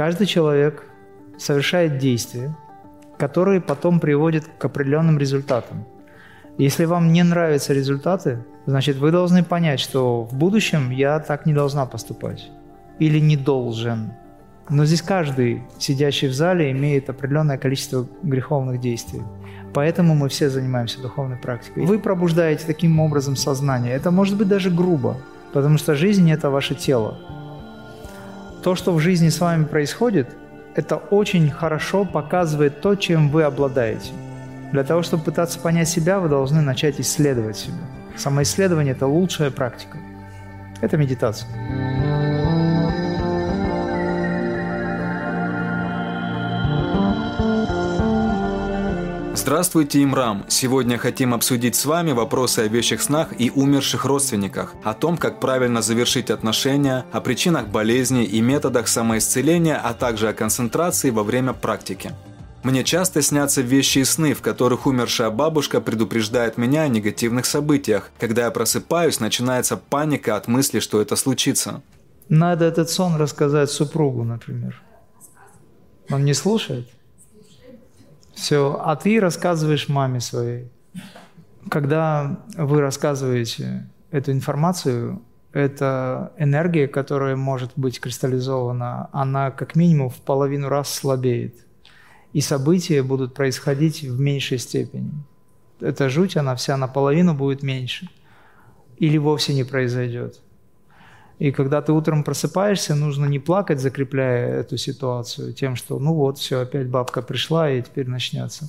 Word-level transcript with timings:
Каждый 0.00 0.26
человек 0.26 0.84
совершает 1.36 1.98
действия, 1.98 2.56
которые 3.18 3.60
потом 3.60 4.00
приводят 4.00 4.46
к 4.56 4.64
определенным 4.64 5.18
результатам. 5.18 5.84
Если 6.56 6.86
вам 6.86 7.12
не 7.12 7.22
нравятся 7.22 7.74
результаты, 7.74 8.42
значит 8.64 8.96
вы 8.96 9.10
должны 9.10 9.44
понять, 9.44 9.78
что 9.78 10.24
в 10.24 10.34
будущем 10.34 10.88
я 10.88 11.18
так 11.18 11.44
не 11.44 11.52
должна 11.52 11.84
поступать 11.84 12.50
или 12.98 13.18
не 13.18 13.36
должен. 13.36 14.14
Но 14.70 14.86
здесь 14.86 15.02
каждый, 15.02 15.64
сидящий 15.78 16.28
в 16.28 16.32
зале, 16.32 16.70
имеет 16.70 17.10
определенное 17.10 17.58
количество 17.58 18.08
греховных 18.22 18.80
действий. 18.80 19.20
Поэтому 19.74 20.14
мы 20.14 20.30
все 20.30 20.48
занимаемся 20.48 21.02
духовной 21.02 21.36
практикой. 21.36 21.84
Вы 21.84 21.98
пробуждаете 21.98 22.64
таким 22.66 23.00
образом 23.00 23.36
сознание. 23.36 23.92
Это 23.92 24.10
может 24.10 24.38
быть 24.38 24.48
даже 24.48 24.70
грубо, 24.70 25.18
потому 25.52 25.76
что 25.76 25.94
жизнь– 25.94 26.30
это 26.32 26.48
ваше 26.48 26.74
тело. 26.74 27.18
То, 28.62 28.74
что 28.74 28.92
в 28.92 29.00
жизни 29.00 29.30
с 29.30 29.40
вами 29.40 29.64
происходит, 29.64 30.28
это 30.74 30.96
очень 30.96 31.50
хорошо 31.50 32.04
показывает 32.04 32.80
то, 32.80 32.94
чем 32.94 33.30
вы 33.30 33.44
обладаете. 33.44 34.12
Для 34.72 34.84
того, 34.84 35.02
чтобы 35.02 35.24
пытаться 35.24 35.58
понять 35.58 35.88
себя, 35.88 36.20
вы 36.20 36.28
должны 36.28 36.60
начать 36.60 37.00
исследовать 37.00 37.56
себя. 37.56 37.78
Самоисследование– 38.16 38.94
это 38.94 39.06
лучшая 39.06 39.50
практика. 39.50 39.96
Это 40.82 40.96
медитация. 40.96 41.48
Здравствуйте, 49.40 50.04
Имрам! 50.04 50.44
Сегодня 50.48 50.98
хотим 50.98 51.32
обсудить 51.32 51.74
с 51.74 51.86
вами 51.86 52.12
вопросы 52.12 52.58
о 52.58 52.68
вещих 52.68 53.00
снах 53.00 53.28
и 53.40 53.50
умерших 53.50 54.04
родственниках, 54.04 54.74
о 54.84 54.92
том, 54.92 55.16
как 55.16 55.40
правильно 55.40 55.80
завершить 55.80 56.28
отношения, 56.28 57.06
о 57.10 57.22
причинах 57.22 57.68
болезни 57.68 58.22
и 58.22 58.42
методах 58.42 58.86
самоисцеления, 58.86 59.80
а 59.82 59.94
также 59.94 60.28
о 60.28 60.34
концентрации 60.34 61.08
во 61.08 61.22
время 61.22 61.54
практики. 61.54 62.12
Мне 62.64 62.84
часто 62.84 63.22
снятся 63.22 63.62
вещи 63.62 64.00
и 64.00 64.04
сны, 64.04 64.34
в 64.34 64.42
которых 64.42 64.86
умершая 64.86 65.30
бабушка 65.30 65.80
предупреждает 65.80 66.58
меня 66.58 66.82
о 66.82 66.88
негативных 66.88 67.46
событиях. 67.46 68.10
Когда 68.18 68.44
я 68.44 68.50
просыпаюсь, 68.50 69.20
начинается 69.20 69.78
паника 69.78 70.36
от 70.36 70.48
мысли, 70.48 70.80
что 70.80 71.00
это 71.00 71.16
случится. 71.16 71.80
Надо 72.28 72.66
этот 72.66 72.90
сон 72.90 73.16
рассказать 73.16 73.70
супругу, 73.70 74.22
например. 74.22 74.82
Он 76.10 76.26
не 76.26 76.34
слушает? 76.34 76.90
Все, 78.40 78.80
а 78.82 78.96
ты 78.96 79.20
рассказываешь 79.20 79.88
маме 79.88 80.20
своей. 80.20 80.70
Когда 81.70 82.40
вы 82.56 82.80
рассказываете 82.80 83.88
эту 84.10 84.32
информацию, 84.32 85.22
эта 85.52 86.32
энергия, 86.38 86.88
которая 86.88 87.36
может 87.36 87.72
быть 87.76 88.00
кристаллизована, 88.00 89.08
она 89.12 89.50
как 89.50 89.76
минимум 89.76 90.08
в 90.10 90.20
половину 90.20 90.68
раз 90.68 90.92
слабеет– 90.92 91.54
и 92.32 92.40
события 92.40 93.02
будут 93.02 93.34
происходить 93.34 94.02
в 94.02 94.20
меньшей 94.20 94.58
степени. 94.58 95.12
Эта 95.80 96.08
жуть, 96.08 96.36
она 96.36 96.54
вся 96.54 96.76
наполовину 96.76 97.34
будет 97.34 97.62
меньше. 97.62 98.08
Или 98.98 99.18
вовсе 99.18 99.54
не 99.54 99.64
произойдет. 99.64 100.40
И 101.40 101.52
когда 101.52 101.80
ты 101.80 101.92
утром 101.92 102.22
просыпаешься, 102.22 102.94
нужно 102.94 103.24
не 103.24 103.38
плакать, 103.38 103.80
закрепляя 103.80 104.60
эту 104.60 104.76
ситуацию 104.76 105.54
тем, 105.54 105.74
что 105.74 105.98
ну 105.98 106.12
вот, 106.12 106.36
все, 106.36 106.60
опять 106.60 106.86
бабка 106.86 107.22
пришла, 107.22 107.70
и 107.70 107.80
теперь 107.80 108.06
начнется. 108.06 108.68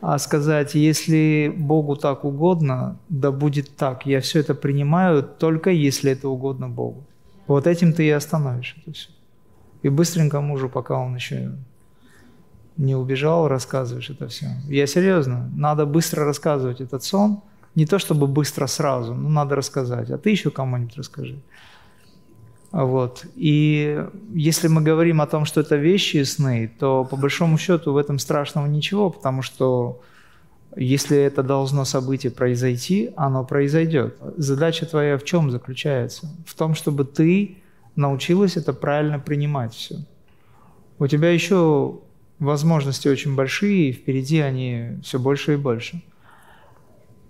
А 0.00 0.18
сказать, 0.18 0.76
если 0.76 1.52
Богу 1.56 1.96
так 1.96 2.24
угодно, 2.24 2.96
да 3.08 3.32
будет 3.32 3.74
так. 3.74 4.06
Я 4.06 4.20
все 4.20 4.38
это 4.38 4.54
принимаю 4.54 5.24
только 5.24 5.70
если 5.70 6.12
это 6.12 6.28
угодно 6.28 6.68
Богу. 6.68 7.02
Вот 7.48 7.66
этим 7.66 7.92
ты 7.92 8.06
и 8.06 8.10
остановишь 8.10 8.76
это 8.80 8.92
все. 8.92 9.08
И 9.82 9.88
быстренько 9.88 10.40
мужу, 10.40 10.68
пока 10.68 10.96
он 10.96 11.16
еще 11.16 11.50
не 12.76 12.94
убежал, 12.94 13.48
рассказываешь 13.48 14.10
это 14.10 14.28
все. 14.28 14.46
Я 14.68 14.86
серьезно, 14.86 15.50
надо 15.56 15.86
быстро 15.86 16.24
рассказывать 16.24 16.80
этот 16.80 17.02
сон. 17.02 17.40
Не 17.78 17.86
то 17.86 18.00
чтобы 18.00 18.26
быстро 18.26 18.66
сразу, 18.66 19.14
но 19.14 19.28
надо 19.28 19.54
рассказать. 19.54 20.10
А 20.10 20.18
ты 20.18 20.30
еще 20.30 20.50
кому-нибудь 20.50 20.96
расскажи. 20.96 21.38
Вот. 22.72 23.24
И 23.36 24.04
если 24.34 24.66
мы 24.66 24.82
говорим 24.82 25.20
о 25.20 25.28
том, 25.28 25.44
что 25.44 25.60
это 25.60 25.76
вещи 25.76 26.16
и 26.16 26.24
сны, 26.24 26.72
то 26.80 27.04
по 27.04 27.16
большому 27.16 27.56
счету 27.56 27.92
в 27.92 27.96
этом 27.96 28.18
страшного 28.18 28.66
ничего, 28.66 29.10
потому 29.10 29.42
что 29.42 30.00
если 30.74 31.18
это 31.18 31.44
должно 31.44 31.84
событие 31.84 32.32
произойти, 32.32 33.12
оно 33.16 33.44
произойдет. 33.44 34.16
Задача 34.36 34.84
твоя 34.84 35.16
в 35.16 35.22
чем 35.22 35.52
заключается? 35.52 36.26
В 36.46 36.54
том, 36.56 36.74
чтобы 36.74 37.04
ты 37.04 37.58
научилась 37.94 38.56
это 38.56 38.72
правильно 38.72 39.20
принимать 39.20 39.72
все. 39.72 40.04
У 40.98 41.06
тебя 41.06 41.30
еще 41.30 42.00
возможности 42.40 43.06
очень 43.06 43.36
большие, 43.36 43.90
и 43.90 43.92
впереди 43.92 44.40
они 44.40 44.98
все 45.04 45.20
больше 45.20 45.52
и 45.52 45.56
больше. 45.56 46.02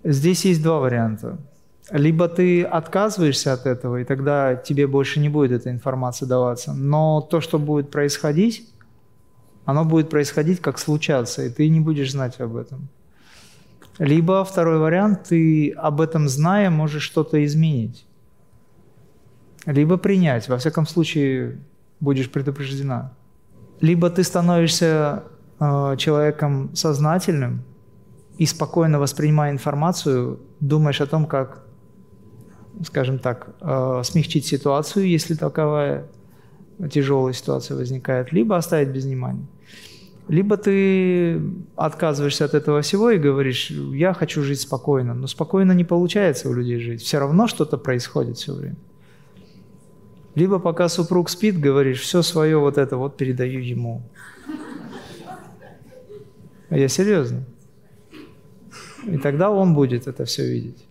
Здесь 0.04 0.44
есть 0.44 0.62
два 0.62 0.78
варианта. 0.78 1.38
Либо 1.90 2.28
ты 2.28 2.64
отказываешься 2.64 3.52
от 3.52 3.66
этого, 3.66 3.96
и 4.00 4.04
тогда 4.04 4.56
тебе 4.56 4.86
больше 4.86 5.20
не 5.20 5.28
будет 5.28 5.52
эта 5.52 5.70
информация 5.70 6.28
даваться. 6.28 6.74
Но 6.74 7.20
то, 7.20 7.40
что 7.40 7.58
будет 7.58 7.90
происходить, 7.90 8.68
оно 9.64 9.84
будет 9.84 10.10
происходить 10.10 10.60
как 10.60 10.78
случаться, 10.78 11.42
и 11.44 11.50
ты 11.50 11.68
не 11.68 11.80
будешь 11.80 12.12
знать 12.12 12.40
об 12.40 12.56
этом. 12.56 12.88
Либо 13.98 14.44
второй 14.44 14.78
вариант, 14.78 15.24
ты 15.28 15.70
об 15.72 16.00
этом 16.00 16.28
зная 16.28 16.70
можешь 16.70 17.02
что-то 17.02 17.44
изменить. 17.44 18.06
Либо 19.66 19.96
принять. 19.96 20.48
Во 20.48 20.58
всяком 20.58 20.86
случае, 20.86 21.58
будешь 22.00 22.30
предупреждена 22.30 23.12
либо 23.80 24.10
ты 24.10 24.22
становишься 24.24 25.24
э, 25.60 25.96
человеком 25.96 26.74
сознательным 26.74 27.62
и 28.38 28.46
спокойно 28.46 28.98
воспринимая 28.98 29.50
информацию, 29.52 30.38
думаешь 30.60 31.00
о 31.00 31.06
том, 31.06 31.26
как, 31.26 31.64
скажем 32.84 33.18
так, 33.18 33.50
э, 33.60 34.02
смягчить 34.04 34.46
ситуацию, 34.46 35.08
если 35.08 35.34
таковая 35.34 36.06
тяжелая 36.90 37.34
ситуация 37.34 37.76
возникает, 37.76 38.32
либо 38.32 38.56
оставить 38.56 38.90
без 38.90 39.04
внимания. 39.04 39.46
Либо 40.28 40.56
ты 40.56 41.40
отказываешься 41.74 42.44
от 42.44 42.54
этого 42.54 42.82
всего 42.82 43.10
и 43.10 43.18
говоришь, 43.18 43.70
я 43.70 44.12
хочу 44.12 44.42
жить 44.42 44.60
спокойно. 44.60 45.14
Но 45.14 45.26
спокойно 45.26 45.72
не 45.72 45.84
получается 45.84 46.50
у 46.50 46.52
людей 46.52 46.78
жить. 46.80 47.02
Все 47.02 47.18
равно 47.18 47.46
что-то 47.48 47.78
происходит 47.78 48.36
все 48.36 48.52
время. 48.52 48.76
Либо 50.34 50.58
пока 50.58 50.88
супруг 50.88 51.30
спит, 51.30 51.58
говоришь, 51.58 52.02
все 52.02 52.22
свое 52.22 52.58
вот 52.58 52.76
это 52.76 52.98
вот 52.98 53.16
передаю 53.16 53.60
ему. 53.60 54.02
А 56.68 56.76
я 56.76 56.88
серьезно. 56.88 57.44
И 59.04 59.18
тогда 59.18 59.50
он 59.50 59.74
будет 59.74 60.06
это 60.06 60.24
все 60.24 60.46
видеть. 60.46 60.84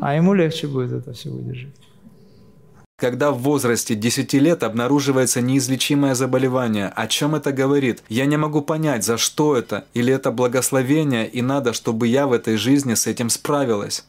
А 0.00 0.14
ему 0.14 0.34
легче 0.34 0.66
будет 0.66 0.92
это 0.92 1.12
все 1.12 1.30
выдержать. 1.30 1.74
Когда 2.96 3.30
в 3.30 3.38
возрасте 3.38 3.94
10 3.94 4.34
лет 4.34 4.64
обнаруживается 4.64 5.40
неизлечимое 5.40 6.14
заболевание, 6.16 6.88
о 6.88 7.06
чем 7.06 7.36
это 7.36 7.52
говорит? 7.52 8.02
Я 8.08 8.26
не 8.26 8.36
могу 8.36 8.60
понять, 8.60 9.04
за 9.04 9.18
что 9.18 9.56
это, 9.56 9.84
или 9.94 10.12
это 10.12 10.32
благословение, 10.32 11.28
и 11.28 11.40
надо, 11.40 11.72
чтобы 11.72 12.08
я 12.08 12.26
в 12.26 12.32
этой 12.32 12.56
жизни 12.56 12.94
с 12.94 13.06
этим 13.06 13.30
справилась. 13.30 14.04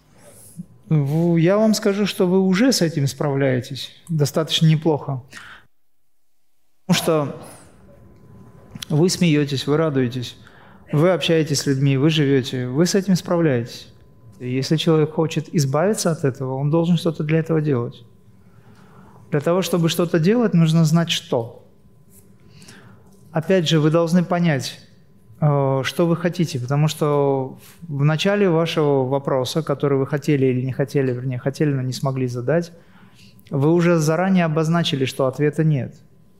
Я 0.89 1.57
вам 1.57 1.75
скажу, 1.75 2.07
что 2.07 2.25
вы 2.25 2.39
уже 2.39 2.71
с 2.71 2.81
этим 2.81 3.05
справляетесь 3.05 3.91
достаточно 4.09 4.65
неплохо. 4.65 5.21
Потому 6.87 7.03
что 7.03 7.41
вы 8.89 9.07
смеетесь, 9.09 9.67
вы 9.67 9.77
радуетесь, 9.77 10.35
вы 10.91 11.11
общаетесь 11.11 11.59
с 11.59 11.65
людьми, 11.65 11.97
вы 11.97 12.09
живете, 12.09 12.67
вы 12.67 12.85
с 12.85 12.95
этим 12.95 13.15
справляетесь. 13.15 13.93
Если 14.39 14.77
человек 14.77 15.11
хочет 15.13 15.53
избавиться 15.53 16.11
от 16.11 16.23
этого, 16.23 16.55
он 16.55 16.69
должен 16.69 16.97
что-то 16.97 17.23
для 17.23 17.39
этого 17.39 17.61
делать. 17.61 18.03
Для 19.31 19.41
того, 19.41 19.61
чтобы 19.61 19.89
что-то 19.89 20.19
делать, 20.19 20.53
нужно 20.53 20.85
знать 20.85 21.11
что. 21.11 21.67
Опять 23.31 23.67
же, 23.67 23.79
вы 23.79 23.91
должны 23.91 24.23
понять, 24.23 24.79
Э, 25.41 25.81
что 25.83 26.05
вы 26.05 26.17
хотите, 26.17 26.59
потому 26.59 26.87
что 26.87 27.57
в 27.87 28.03
начале 28.03 28.49
вашего 28.49 29.05
вопроса, 29.05 29.63
который 29.63 29.97
вы 29.97 30.05
хотели 30.05 30.47
или 30.47 30.65
не 30.65 30.73
хотели, 30.73 31.13
вернее, 31.13 31.39
хотели, 31.39 31.71
но 31.71 31.81
не 31.81 31.93
смогли 31.93 32.27
задать, 32.27 32.73
вы 33.49 33.73
уже 33.73 33.97
заранее 33.97 34.45
обозначили, 34.45 35.05
что 35.05 35.27
ответа 35.27 35.63
нет. 35.63 35.95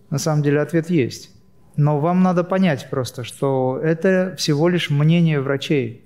На 0.10 0.18
самом 0.18 0.44
деле 0.44 0.60
ответ 0.60 0.90
есть. 0.90 1.32
Но 1.76 2.00
вам 2.00 2.24
надо 2.24 2.44
понять 2.44 2.90
просто, 2.90 3.24
что 3.24 3.80
это 3.82 4.36
всего 4.38 4.68
лишь 4.70 4.90
мнение 4.90 5.40
врачей, 5.40 6.06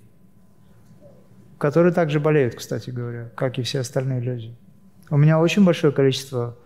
которые 1.57 1.93
также 1.93 2.19
болеют, 2.19 2.55
кстати 2.55 2.89
говоря, 2.89 3.31
как 3.35 3.57
и 3.57 3.63
все 3.63 3.79
остальные 3.79 4.21
люди. 4.21 4.55
У 5.09 5.17
меня 5.17 5.39
очень 5.39 5.63
большое 5.63 5.93
количество 5.93 6.57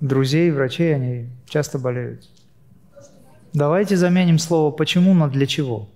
друзей, 0.00 0.50
врачей, 0.50 0.94
они 0.94 1.28
часто 1.48 1.78
болеют. 1.78 2.28
Давайте 3.52 3.96
заменим 3.96 4.38
слово 4.38 4.70
«почему» 4.70 5.14
на 5.14 5.28
«для 5.28 5.46
чего». 5.46 5.88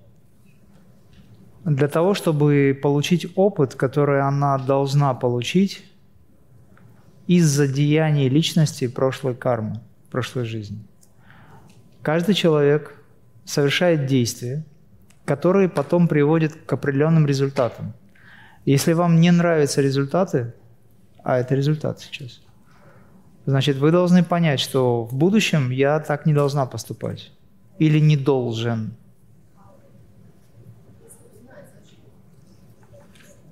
Для 1.64 1.88
того, 1.88 2.14
чтобы 2.14 2.78
получить 2.82 3.26
опыт, 3.36 3.74
который 3.74 4.20
она 4.20 4.58
должна 4.58 5.14
получить 5.14 5.84
из-за 7.26 7.66
деяний 7.66 8.28
личности 8.28 8.86
прошлой 8.86 9.34
кармы, 9.34 9.80
прошлой 10.10 10.44
жизни. 10.44 10.84
Каждый 12.04 12.34
человек 12.34 12.94
совершает 13.46 14.04
действия, 14.04 14.62
которые 15.24 15.70
потом 15.70 16.06
приводят 16.06 16.52
к 16.52 16.70
определенным 16.70 17.26
результатам. 17.26 17.94
Если 18.66 18.92
вам 18.92 19.22
не 19.22 19.30
нравятся 19.30 19.80
результаты, 19.80 20.52
а 21.22 21.38
это 21.38 21.54
результат 21.54 22.00
сейчас, 22.00 22.42
значит, 23.46 23.78
вы 23.78 23.90
должны 23.90 24.22
понять, 24.22 24.60
что 24.60 25.04
в 25.04 25.14
будущем 25.14 25.70
я 25.70 25.98
так 25.98 26.26
не 26.26 26.34
должна 26.34 26.66
поступать 26.66 27.32
или 27.78 27.98
не 27.98 28.18
должен. 28.18 28.94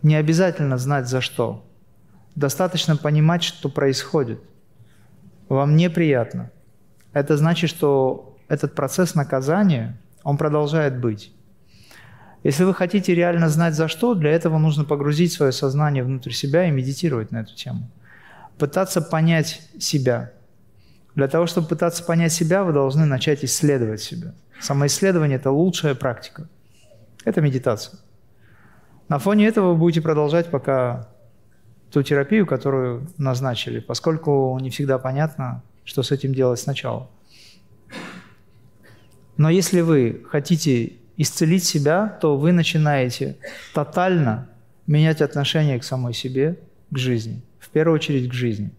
Не 0.03 0.17
обязательно 0.17 0.77
знать 0.77 1.09
за 1.09 1.23
что. 1.23 1.65
Достаточно 2.35 2.99
понимать, 2.99 3.45
что 3.45 3.71
происходит. 3.71 4.43
Вам 5.49 5.75
неприятно. 5.75 6.51
Это 7.15 7.39
значит, 7.39 7.71
что 7.71 8.29
этот 8.53 8.75
процесс 8.75 9.15
наказания, 9.15 9.97
он 10.25 10.37
продолжает 10.37 11.01
быть. 11.01 11.33
Если 12.45 12.65
вы 12.65 12.75
хотите 12.75 13.15
реально 13.15 13.49
знать 13.49 13.75
за 13.75 13.89
что, 13.89 14.15
для 14.15 14.31
этого 14.31 14.59
нужно 14.59 14.85
погрузить 14.85 15.33
свое 15.33 15.53
сознание 15.53 16.05
внутрь 16.05 16.33
себя 16.33 16.67
и 16.67 16.71
медитировать 16.71 17.31
на 17.31 17.39
эту 17.39 17.55
тему. 17.55 17.89
Пытаться 18.59 19.01
понять 19.01 19.63
себя. 19.81 20.33
Для 21.15 21.29
того, 21.29 21.47
чтобы 21.47 21.67
пытаться 21.67 22.05
понять 22.05 22.33
себя, 22.35 22.63
вы 22.63 22.75
должны 22.75 23.07
начать 23.07 23.43
исследовать 23.43 24.03
себя. 24.03 24.35
Самоисследование– 24.61 25.37
это 25.39 25.51
лучшая 25.51 25.95
практика. 25.95 26.47
Это 27.25 27.41
медитация. 27.41 28.01
На 29.09 29.19
фоне 29.19 29.47
этого 29.47 29.73
вы 29.73 29.77
будете 29.77 30.03
продолжать 30.03 30.51
пока 30.51 31.09
ту 31.91 32.03
терапию, 32.03 32.47
которую 32.47 33.09
назначили, 33.17 33.81
поскольку 33.81 34.59
не 34.61 34.69
всегда 34.69 34.99
понятно, 34.99 35.63
что 35.85 36.03
с 36.03 36.11
этим 36.11 36.35
делать 36.35 36.61
сначала. 36.61 37.09
Но 39.37 39.51
если 39.51 39.81
вы 39.81 40.23
хотите 40.29 40.95
исцелить 41.17 41.65
себя, 41.65 42.19
то 42.21 42.37
вы 42.37 42.53
начинаете 42.53 43.37
тотально 43.75 44.49
менять 44.87 45.21
отношение 45.23 45.79
к 45.79 45.85
самой 45.85 46.15
себе, 46.15 46.59
к 46.91 46.99
жизни. 46.99 47.43
В 47.59 47.69
первую 47.71 47.95
очередь 47.95 48.29
к 48.29 48.33
жизни. 48.33 48.71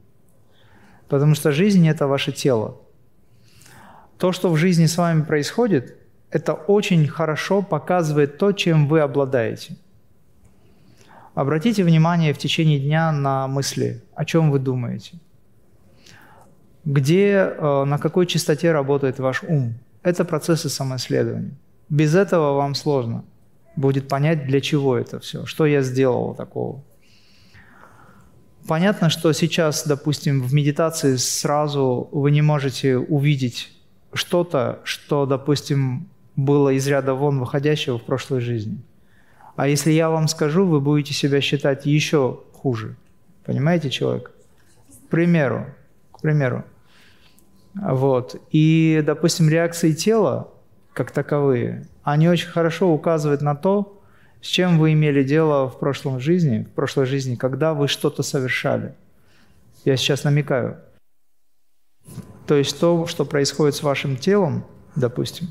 Потому 1.08 1.36
что 1.36 1.52
жизнь– 1.52 1.88
это 1.90 2.08
ваше 2.08 2.32
тело. 2.32 2.78
То, 4.18 4.32
что 4.32 4.50
в 4.50 4.58
жизни 4.58 4.86
с 4.86 4.98
вами 4.98 5.24
происходит, 5.24 5.96
это 6.30 6.54
очень 6.54 7.08
хорошо 7.08 7.62
показывает 7.62 8.38
то, 8.38 8.52
чем 8.52 8.88
вы 8.88 9.02
обладаете. 9.02 9.78
Обратите 11.36 11.84
внимание 11.84 12.34
в 12.34 12.38
течение 12.38 12.80
дня 12.80 13.12
на 13.12 13.48
мысли, 13.48 14.04
о 14.16 14.24
чем 14.26 14.52
вы 14.52 14.60
думаете. 14.60 15.20
Где, 16.86 17.54
э, 17.58 17.84
на 17.86 17.98
какой 17.98 18.28
частоте 18.28 18.72
работает 18.72 19.20
ваш 19.20 19.44
ум. 19.44 19.74
Это 20.04 20.26
процессы 20.26 20.70
самоисследования. 20.70 21.56
Без 21.90 22.14
этого 22.16 22.56
вам 22.56 22.76
сложно 22.76 23.24
будет 23.76 24.08
понять, 24.08 24.46
для 24.46 24.62
чего 24.62 24.98
это 24.98 25.20
все, 25.20 25.46
что 25.46 25.66
я 25.66 25.82
сделал 25.82 26.36
такого. 26.36 26.84
Понятно, 28.68 29.10
что 29.10 29.34
сейчас, 29.34 29.86
допустим, 29.86 30.42
в 30.42 30.54
медитации 30.54 31.16
сразу 31.16 32.08
вы 32.12 32.32
не 32.32 32.42
можете 32.42 32.98
увидеть 32.98 33.74
что-то, 34.14 34.80
что, 34.84 35.26
допустим, 35.26 36.08
было 36.36 36.70
из 36.70 36.88
ряда 36.88 37.14
вон 37.14 37.40
выходящего 37.40 38.00
в 38.00 38.04
прошлой 38.04 38.42
жизни. 38.42 38.78
А 39.56 39.68
если 39.68 39.92
я 39.92 40.10
вам 40.10 40.28
скажу, 40.28 40.66
вы 40.66 40.80
будете 40.80 41.14
себя 41.14 41.42
считать 41.42 41.86
еще 41.86 42.40
хуже. 42.54 42.96
Понимаете, 43.46 43.90
человек? 43.90 44.32
К 45.06 45.10
примеру, 45.10 45.68
к 46.12 46.22
примеру. 46.22 46.64
Вот. 47.76 48.36
И, 48.52 49.02
допустим, 49.06 49.50
реакции 49.50 49.94
тела 49.94 50.52
как 50.94 51.12
таковые, 51.12 51.88
они 52.04 52.30
очень 52.30 52.50
хорошо 52.50 52.92
указывают 52.94 53.42
на 53.42 53.56
то, 53.56 54.02
с 54.42 54.48
чем 54.48 54.78
вы 54.78 54.94
имели 54.94 55.24
дело 55.24 55.70
в 55.70 55.80
прошлом 55.80 56.20
жизни, 56.20 56.64
в 56.64 56.72
прошлой 56.72 57.06
жизни, 57.06 57.36
когда 57.36 57.74
вы 57.74 57.88
что-то 57.88 58.24
совершали. 58.24 58.94
Я 59.86 59.98
сейчас 59.98 60.24
намекаю. 60.24 60.78
То 62.46 62.56
есть 62.56 62.80
то, 62.80 63.08
что 63.08 63.26
происходит 63.26 63.76
с 63.76 63.84
вашим 63.84 64.18
телом, 64.18 64.66
допустим, 64.96 65.48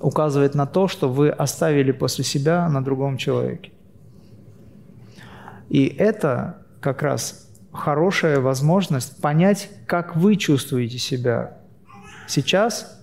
указывает 0.00 0.54
на 0.54 0.66
то, 0.66 0.88
что 0.88 1.08
вы 1.08 1.28
оставили 1.28 1.92
после 1.92 2.24
себя 2.24 2.68
на 2.68 2.82
другом 2.82 3.18
человеке. 3.18 3.70
И 5.68 5.86
это 5.86 6.66
как 6.80 7.02
раз 7.02 7.51
хорошая 7.72 8.40
возможность 8.40 9.20
понять, 9.20 9.70
как 9.86 10.16
вы 10.16 10.36
чувствуете 10.36 10.98
себя 10.98 11.58
сейчас 12.26 13.00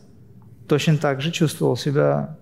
точно 0.67 0.97
так 0.97 1.21
же 1.21 1.31
чувствовал 1.31 1.75
себя 1.75 2.37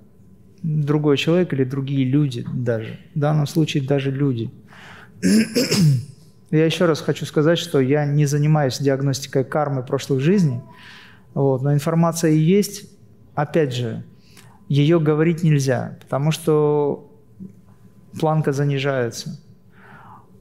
другой 0.63 1.17
человек 1.17 1.53
или 1.53 1.63
другие 1.63 2.05
люди 2.05 2.45
даже. 2.53 2.99
В 3.15 3.19
данном 3.19 3.47
случае 3.47 3.83
даже 3.83 4.11
люди. 4.11 4.51
Я 6.49 6.65
еще 6.65 6.85
раз 6.85 7.01
хочу 7.01 7.25
сказать, 7.25 7.57
что 7.57 7.79
я 7.79 8.05
не 8.05 8.25
занимаюсь 8.25 8.79
диагностикой 8.79 9.43
кармы 9.43 9.83
прошлых 9.83 10.21
жизней, 10.21 10.61
вот, 11.33 11.61
но 11.61 11.73
информация 11.73 12.31
есть. 12.31 12.89
Опять 13.35 13.73
же, 13.73 14.03
ее 14.69 14.99
говорить 14.99 15.43
нельзя, 15.43 15.97
потому 16.01 16.31
что 16.31 17.11
планка 18.19 18.51
занижается. 18.51 19.39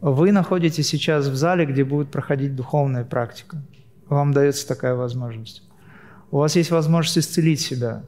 Вы 0.09 0.33
находитесь 0.33 0.89
сейчас 0.89 1.27
в 1.27 1.35
зале, 1.35 1.67
где 1.67 1.85
будет 1.85 2.11
проходить 2.11 2.55
духовная 2.55 3.05
практика. 3.05 3.63
Вам 4.09 4.33
дается 4.33 4.67
такая 4.69 4.95
возможность 4.95 5.67
у 6.31 6.39
вас 6.39 6.57
есть 6.57 6.71
возможность 6.71 7.19
исцелить 7.19 7.61
себя. 7.61 8.05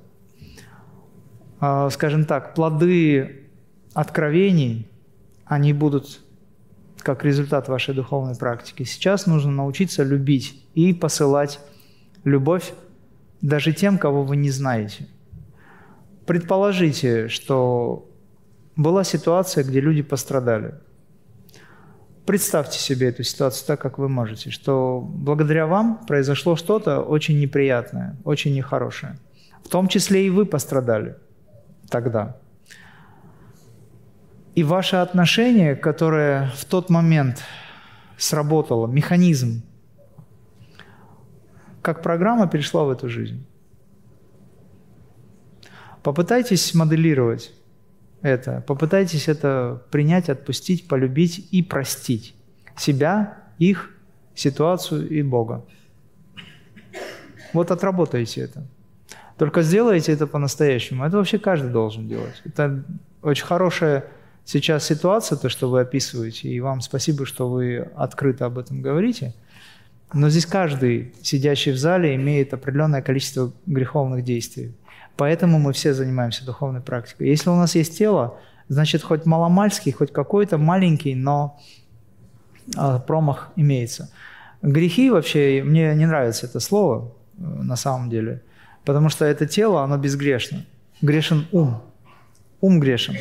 А, 1.60 1.88
скажем 1.90 2.24
так, 2.24 2.54
плоды 2.54 3.48
откровений, 3.94 4.88
они 5.44 5.72
будут 5.72 6.20
как 6.98 7.24
результат 7.24 7.68
вашей 7.68 7.94
духовной 7.94 8.36
практики. 8.36 8.82
Сейчас 8.82 9.26
нужно 9.26 9.50
научиться 9.50 10.02
любить 10.02 10.62
и 10.74 10.92
посылать 10.92 11.60
любовь 12.24 12.72
даже 13.40 13.72
тем, 13.72 13.98
кого 13.98 14.24
вы 14.24 14.36
не 14.36 14.50
знаете. 14.50 15.06
Предположите, 16.26 17.28
что 17.28 18.10
была 18.76 19.04
ситуация, 19.04 19.64
где 19.64 19.80
люди 19.80 20.02
пострадали– 20.02 20.74
Представьте 22.28 22.78
себе 22.78 23.08
эту 23.08 23.22
ситуацию 23.22 23.66
так, 23.66 23.80
как 23.80 23.96
вы 23.96 24.10
можете, 24.10 24.50
что 24.50 25.00
благодаря 25.00 25.66
вам 25.66 26.04
произошло 26.06 26.56
что-то 26.56 27.00
очень 27.00 27.40
неприятное, 27.40 28.18
очень 28.22 28.54
нехорошее. 28.54 29.18
В 29.64 29.70
том 29.70 29.88
числе 29.88 30.26
и 30.26 30.28
вы 30.28 30.44
пострадали 30.44 31.16
тогда. 31.88 32.36
И 34.54 34.62
ваше 34.62 34.96
отношение, 34.96 35.74
которое 35.74 36.50
в 36.54 36.66
тот 36.66 36.90
момент 36.90 37.42
сработало, 38.18 38.86
механизм, 38.86 39.62
как 41.80 42.02
программа 42.02 42.46
перешла 42.46 42.84
в 42.84 42.90
эту 42.90 43.08
жизнь. 43.08 43.46
Попытайтесь 46.02 46.74
моделировать 46.74 47.57
это. 48.22 48.62
Попытайтесь 48.66 49.28
это 49.28 49.82
принять, 49.90 50.28
отпустить, 50.28 50.88
полюбить 50.88 51.48
и 51.50 51.62
простить 51.62 52.34
себя, 52.76 53.38
их, 53.58 53.90
ситуацию 54.34 55.08
и 55.08 55.22
Бога. 55.22 55.64
Вот 57.52 57.70
отработайте 57.70 58.42
это. 58.42 58.66
Только 59.36 59.62
сделайте 59.62 60.12
это 60.12 60.26
по-настоящему. 60.26 61.04
Это 61.04 61.16
вообще 61.16 61.38
каждый 61.38 61.70
должен 61.70 62.08
делать. 62.08 62.42
Это 62.44 62.84
очень 63.22 63.46
хорошая 63.46 64.04
сейчас 64.44 64.84
ситуация, 64.84 65.36
то, 65.36 65.48
что 65.48 65.68
вы 65.68 65.80
описываете, 65.80 66.48
и 66.48 66.60
вам 66.60 66.80
спасибо, 66.80 67.26
что 67.26 67.48
вы 67.50 67.88
открыто 67.96 68.46
об 68.46 68.58
этом 68.58 68.80
говорите. 68.80 69.34
Но 70.12 70.30
здесь 70.30 70.46
каждый, 70.46 71.12
сидящий 71.22 71.72
в 71.72 71.76
зале, 71.76 72.14
имеет 72.14 72.54
определенное 72.54 73.02
количество 73.02 73.52
греховных 73.66 74.24
действий. 74.24 74.72
Поэтому 75.18 75.58
мы 75.58 75.72
все 75.72 75.94
занимаемся 75.94 76.46
духовной 76.46 76.80
практикой. 76.80 77.28
Если 77.28 77.50
у 77.50 77.56
нас 77.56 77.74
есть 77.74 77.98
тело, 77.98 78.38
значит, 78.68 79.02
хоть 79.02 79.26
маломальский, 79.26 79.90
хоть 79.90 80.12
какой-то 80.12 80.58
маленький, 80.58 81.16
но 81.16 81.58
а, 82.76 83.00
промах 83.00 83.50
имеется. 83.56 84.10
Грехи 84.62 85.10
вообще, 85.10 85.62
мне 85.64 85.92
не 85.96 86.06
нравится 86.06 86.46
это 86.46 86.60
слово 86.60 87.12
э, 87.36 87.42
на 87.42 87.74
самом 87.74 88.10
деле, 88.10 88.42
потому 88.84 89.08
что 89.08 89.24
это 89.24 89.46
тело, 89.46 89.82
оно 89.82 89.98
безгрешно. 89.98 90.64
Грешен 91.02 91.46
ум. 91.50 91.82
Ум 92.60 92.78
грешен. 92.78 93.16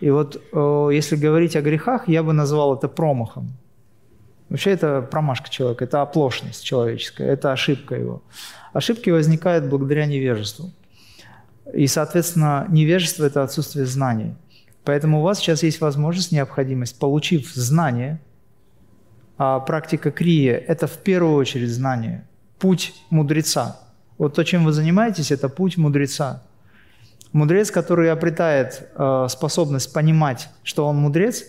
И 0.00 0.08
вот 0.10 0.40
э, 0.52 0.90
если 0.92 1.16
говорить 1.16 1.56
о 1.56 1.62
грехах, 1.62 2.06
я 2.08 2.22
бы 2.22 2.32
назвал 2.32 2.76
это 2.76 2.86
промахом. 2.86 3.56
Вообще 4.48 4.70
это 4.70 5.02
промашка 5.02 5.50
человека, 5.50 5.84
это 5.84 6.00
оплошность 6.00 6.64
человеческая, 6.64 7.26
это 7.26 7.50
ошибка 7.50 7.96
его. 7.96 8.22
Ошибки 8.72 9.10
возникают 9.10 9.64
благодаря 9.64 10.06
невежеству. 10.06 10.70
И, 11.74 11.86
соответственно, 11.86 12.66
невежество– 12.68 13.24
это 13.26 13.42
отсутствие 13.42 13.86
знаний. 13.86 14.34
Поэтому 14.84 15.20
у 15.20 15.22
вас 15.22 15.38
сейчас 15.38 15.62
есть 15.62 15.80
возможность, 15.80 16.32
необходимость, 16.32 16.98
получив 16.98 17.52
знание, 17.54 18.20
а 19.38 19.60
практика 19.60 20.10
крия– 20.10 20.56
это 20.68 20.86
в 20.86 20.98
первую 20.98 21.34
очередь 21.34 21.70
знание, 21.70 22.26
путь 22.58 22.94
мудреца. 23.10 23.80
Вот 24.18 24.34
то, 24.34 24.44
чем 24.44 24.64
вы 24.64 24.72
занимаетесь, 24.72 25.30
это 25.32 25.48
путь 25.48 25.78
мудреца. 25.78 26.42
Мудрец, 27.32 27.70
который 27.70 28.10
обретает 28.10 28.88
э, 28.94 29.26
способность 29.30 29.92
понимать, 29.92 30.48
что 30.62 30.86
он 30.86 30.96
мудрец, 30.96 31.44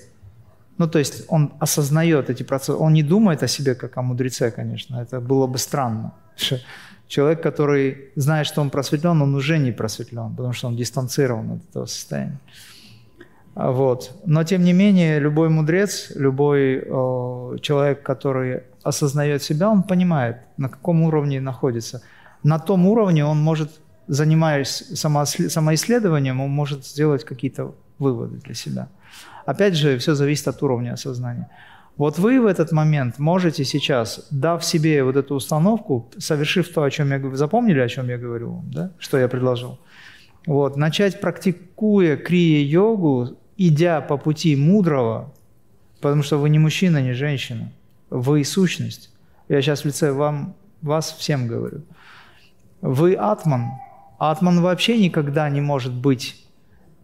ну, 0.77 0.87
то 0.87 0.99
есть 0.99 1.25
он 1.27 1.53
осознает 1.59 2.29
эти 2.29 2.43
процессы, 2.43 2.73
он 2.73 2.93
не 2.93 3.03
думает 3.03 3.43
о 3.43 3.47
себе 3.47 3.75
как 3.75 3.97
о 3.97 4.01
мудреце, 4.01 4.51
конечно, 4.51 5.01
это 5.01 5.19
было 5.19 5.47
бы 5.47 5.57
странно. 5.57 6.13
Человек, 7.11 7.43
который 7.43 7.97
знает, 8.15 8.47
что 8.47 8.61
он 8.61 8.69
просветлен, 8.69 9.21
он 9.21 9.35
уже 9.35 9.57
не 9.57 9.73
просветлен, 9.73 10.33
потому 10.33 10.53
что 10.53 10.69
он 10.69 10.77
дистанцирован 10.77 11.51
от 11.51 11.69
этого 11.69 11.85
состояния. 11.85 12.37
А, 13.53 13.71
вот. 13.71 14.11
Но 14.25 14.45
тем 14.45 14.63
не 14.63 14.71
менее, 14.71 15.19
любой 15.19 15.49
мудрец, 15.49 16.11
любой 16.15 16.75
э, 16.77 17.57
человек, 17.61 18.01
который 18.01 18.61
осознает 18.83 19.43
себя, 19.43 19.69
он 19.69 19.83
понимает, 19.83 20.37
на 20.55 20.69
каком 20.69 21.01
уровне 21.03 21.41
находится. 21.41 22.01
На 22.43 22.59
том 22.59 22.87
уровне 22.87 23.25
он 23.25 23.43
может, 23.43 23.81
занимаясь 24.07 24.69
самоисследованием, 24.95 26.39
он 26.39 26.49
может 26.49 26.85
сделать 26.85 27.25
какие-то 27.25 27.75
выводы 27.99 28.37
для 28.37 28.53
себя. 28.53 28.87
Опять 29.45 29.75
же, 29.75 29.97
все 29.97 30.15
зависит 30.15 30.47
от 30.47 30.63
уровня 30.63 30.93
осознания. 30.93 31.49
Вот 31.97 32.17
вы 32.17 32.41
в 32.41 32.45
этот 32.45 32.71
момент 32.71 33.19
можете 33.19 33.65
сейчас, 33.65 34.27
дав 34.31 34.63
себе 34.63 35.03
вот 35.03 35.15
эту 35.15 35.35
установку, 35.35 36.09
совершив 36.17 36.73
то, 36.73 36.83
о 36.83 36.89
чем 36.89 37.11
я 37.11 37.19
говорю, 37.19 37.35
запомнили, 37.35 37.79
о 37.79 37.87
чем 37.87 38.09
я 38.09 38.17
говорю, 38.17 38.63
да? 38.73 38.91
что 38.97 39.17
я 39.17 39.27
предложил? 39.27 39.79
Вот, 40.47 40.77
начать, 40.77 41.21
практикуя 41.21 42.17
крия-йогу, 42.17 43.37
идя 43.57 44.01
по 44.01 44.17
пути 44.17 44.55
мудрого, 44.55 45.33
потому 45.99 46.23
что 46.23 46.37
вы 46.37 46.49
не 46.49 46.59
мужчина, 46.59 47.01
не 47.01 47.13
женщина, 47.13 47.71
вы 48.09 48.43
сущность. 48.43 49.13
Я 49.49 49.61
сейчас 49.61 49.81
в 49.81 49.85
лице 49.85 50.11
вам, 50.11 50.55
вас 50.81 51.11
всем 51.11 51.47
говорю. 51.47 51.83
Вы 52.81 53.13
атман. 53.13 53.73
Атман 54.17 54.61
вообще 54.61 54.97
никогда 54.97 55.49
не 55.49 55.61
может 55.61 55.93
быть 55.93 56.45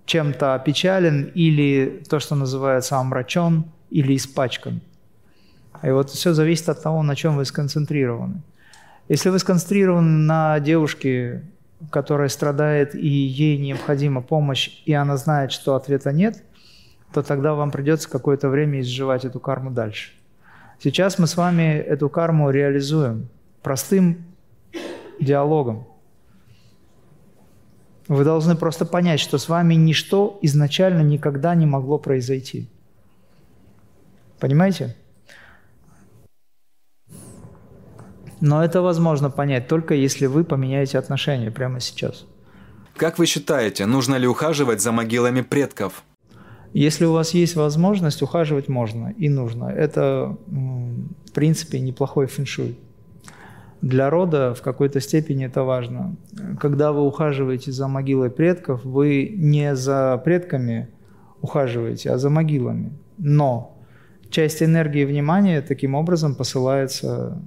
чем-то 0.05 0.55
опечален 0.55 1.31
или 1.35 2.03
то, 2.09 2.19
что 2.19 2.35
называется 2.35 2.97
омрачен 2.97 3.65
или 3.89 4.15
испачкан. 4.15 4.81
И 5.83 5.89
вот 5.89 6.09
все 6.09 6.33
зависит 6.33 6.69
от 6.69 6.81
того, 6.81 7.03
на 7.03 7.15
чем 7.15 7.37
вы 7.37 7.45
сконцентрированы. 7.45 8.41
Если 9.09 9.29
вы 9.29 9.39
сконцентрированы 9.39 10.09
на 10.09 10.59
девушке, 10.59 11.43
которая 11.91 12.29
страдает, 12.29 12.95
и 12.95 13.07
ей 13.07 13.57
необходима 13.57 14.21
помощь, 14.21 14.81
и 14.85 14.93
она 14.93 15.17
знает, 15.17 15.51
что 15.51 15.75
ответа 15.75 16.11
нет, 16.11 16.43
то 17.13 17.21
тогда 17.21 17.53
вам 17.53 17.71
придется 17.71 18.09
какое-то 18.09 18.49
время 18.49 18.81
изживать 18.81 19.23
эту 19.23 19.39
карму 19.39 19.71
дальше. 19.71 20.11
Сейчас 20.79 21.17
мы 21.19 21.27
с 21.27 21.37
вами 21.37 21.77
эту 21.77 22.09
карму 22.09 22.49
реализуем 22.49 23.29
простым 23.61 24.25
диалогом. 25.19 25.87
Вы 28.07 28.23
должны 28.23 28.55
просто 28.55 28.85
понять, 28.85 29.19
что 29.19 29.37
с 29.37 29.49
вами 29.49 29.73
ничто 29.73 30.39
изначально 30.41 31.01
никогда 31.01 31.55
не 31.55 31.65
могло 31.65 31.97
произойти. 31.97 32.69
Понимаете? 34.39 34.95
Но 38.39 38.63
это 38.63 38.81
возможно 38.81 39.29
понять 39.29 39.67
только 39.67 39.95
если 39.95 40.27
вы 40.27 40.43
поменяете 40.43 40.99
отношения 40.99 41.51
прямо 41.51 41.79
сейчас. 41.79 42.25
Как 42.95 43.19
вы 43.19 43.25
считаете, 43.25 43.85
нужно 43.85 44.15
ли 44.15 44.27
ухаживать 44.27 44.81
за 44.81 44.91
могилами 44.91 45.41
предков? 45.41 46.03
Если 46.73 47.05
у 47.05 47.13
вас 47.13 47.33
есть 47.33 47.55
возможность, 47.55 48.21
ухаживать 48.21 48.67
можно 48.67 49.13
и 49.17 49.29
нужно. 49.29 49.65
Это, 49.65 50.35
в 50.45 51.31
принципе, 51.31 51.79
неплохой 51.79 52.27
фэншуй. 52.27 52.77
Для 53.81 54.09
рода 54.09 54.53
в 54.53 54.61
какой-то 54.61 54.99
степени 54.99 55.45
это 55.45 55.63
важно. 55.63 56.15
Когда 56.59 56.91
вы 56.91 57.01
ухаживаете 57.01 57.71
за 57.71 57.87
могилой 57.87 58.29
предков, 58.29 58.83
вы 58.83 59.31
не 59.35 59.75
за 59.75 60.21
предками 60.23 60.89
ухаживаете, 61.41 62.11
а 62.11 62.17
за 62.17 62.29
могилами. 62.29 62.91
Но 63.17 63.76
часть 64.29 64.63
энергии 64.63 65.05
внимания 65.05 65.61
таким 65.61 65.95
образом 65.95 66.35
посылается 66.35 67.41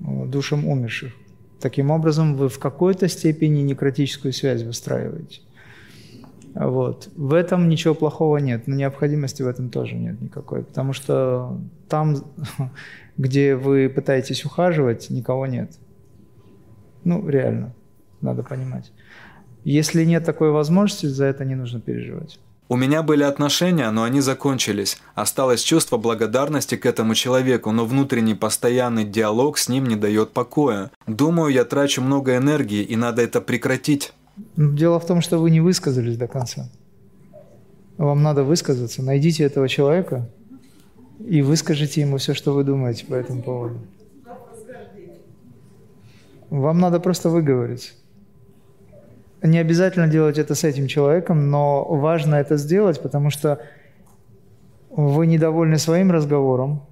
э, 0.00 0.26
душам 0.26 0.66
умерших. 0.66 1.12
Таким 1.60 1.90
образом, 1.90 2.34
вы 2.34 2.48
в 2.48 2.58
какой-то 2.58 3.08
степени 3.08 3.60
некротическую 3.60 4.32
связь 4.32 4.62
выстраиваете. 4.62 5.40
Вот. 6.54 7.08
В 7.16 7.32
этом 7.34 7.68
ничего 7.68 7.94
плохого 7.94 8.38
нет, 8.38 8.66
но 8.66 8.74
необходимости 8.74 9.42
в 9.42 9.48
этом 9.48 9.70
тоже 9.70 9.94
нет 9.94 10.20
никакой, 10.20 10.64
потому 10.64 10.92
что 10.92 11.58
там, 11.88 12.16
где 13.16 13.56
вы 13.56 13.88
пытаетесь 13.88 14.44
ухаживать, 14.44 15.08
никого 15.10 15.46
нет. 15.46 15.72
Ну, 17.04 17.26
реально, 17.28 17.74
надо 18.20 18.42
понимать. 18.42 18.92
Если 19.64 20.04
нет 20.04 20.24
такой 20.24 20.50
возможности, 20.50 21.06
за 21.06 21.26
это 21.26 21.44
не 21.44 21.54
нужно 21.54 21.80
переживать. 21.80 22.38
У 22.72 22.76
меня 22.76 23.02
были 23.02 23.22
отношения, 23.22 23.90
но 23.90 24.02
они 24.02 24.22
закончились. 24.22 24.96
Осталось 25.14 25.62
чувство 25.62 25.98
благодарности 25.98 26.74
к 26.74 26.86
этому 26.86 27.14
человеку, 27.14 27.70
но 27.70 27.84
внутренний 27.84 28.34
постоянный 28.34 29.04
диалог 29.04 29.58
с 29.58 29.68
ним 29.68 29.84
не 29.84 29.94
дает 29.94 30.30
покоя. 30.30 30.90
Думаю, 31.06 31.52
я 31.52 31.66
трачу 31.66 32.00
много 32.00 32.34
энергии, 32.34 32.82
и 32.82 32.96
надо 32.96 33.20
это 33.20 33.42
прекратить. 33.42 34.14
Ну, 34.56 34.72
дело 34.72 34.98
в 34.98 35.06
том, 35.06 35.20
что 35.20 35.36
вы 35.36 35.50
не 35.50 35.60
высказались 35.60 36.16
до 36.16 36.26
конца. 36.28 36.70
Вам 37.98 38.22
надо 38.22 38.42
высказаться. 38.42 39.02
Найдите 39.02 39.44
этого 39.44 39.68
человека 39.68 40.30
и 41.18 41.42
выскажите 41.42 42.00
ему 42.00 42.16
все, 42.16 42.32
что 42.32 42.54
вы 42.54 42.64
думаете 42.64 43.04
по 43.04 43.12
этому 43.12 43.42
поводу. 43.42 43.80
Вам 46.48 46.80
надо 46.80 47.00
просто 47.00 47.28
выговорить. 47.28 47.92
Не 49.42 49.58
обязательно 49.58 50.08
делать 50.08 50.38
это 50.38 50.54
с 50.54 50.64
этим 50.64 50.86
человеком, 50.86 51.50
но 51.50 51.84
важно 51.84 52.36
это 52.36 52.56
сделать, 52.56 53.00
потому 53.00 53.30
что 53.30 53.60
вы 54.90 55.26
недовольны 55.26 55.78
своим 55.78 56.10
разговором. 56.10 56.86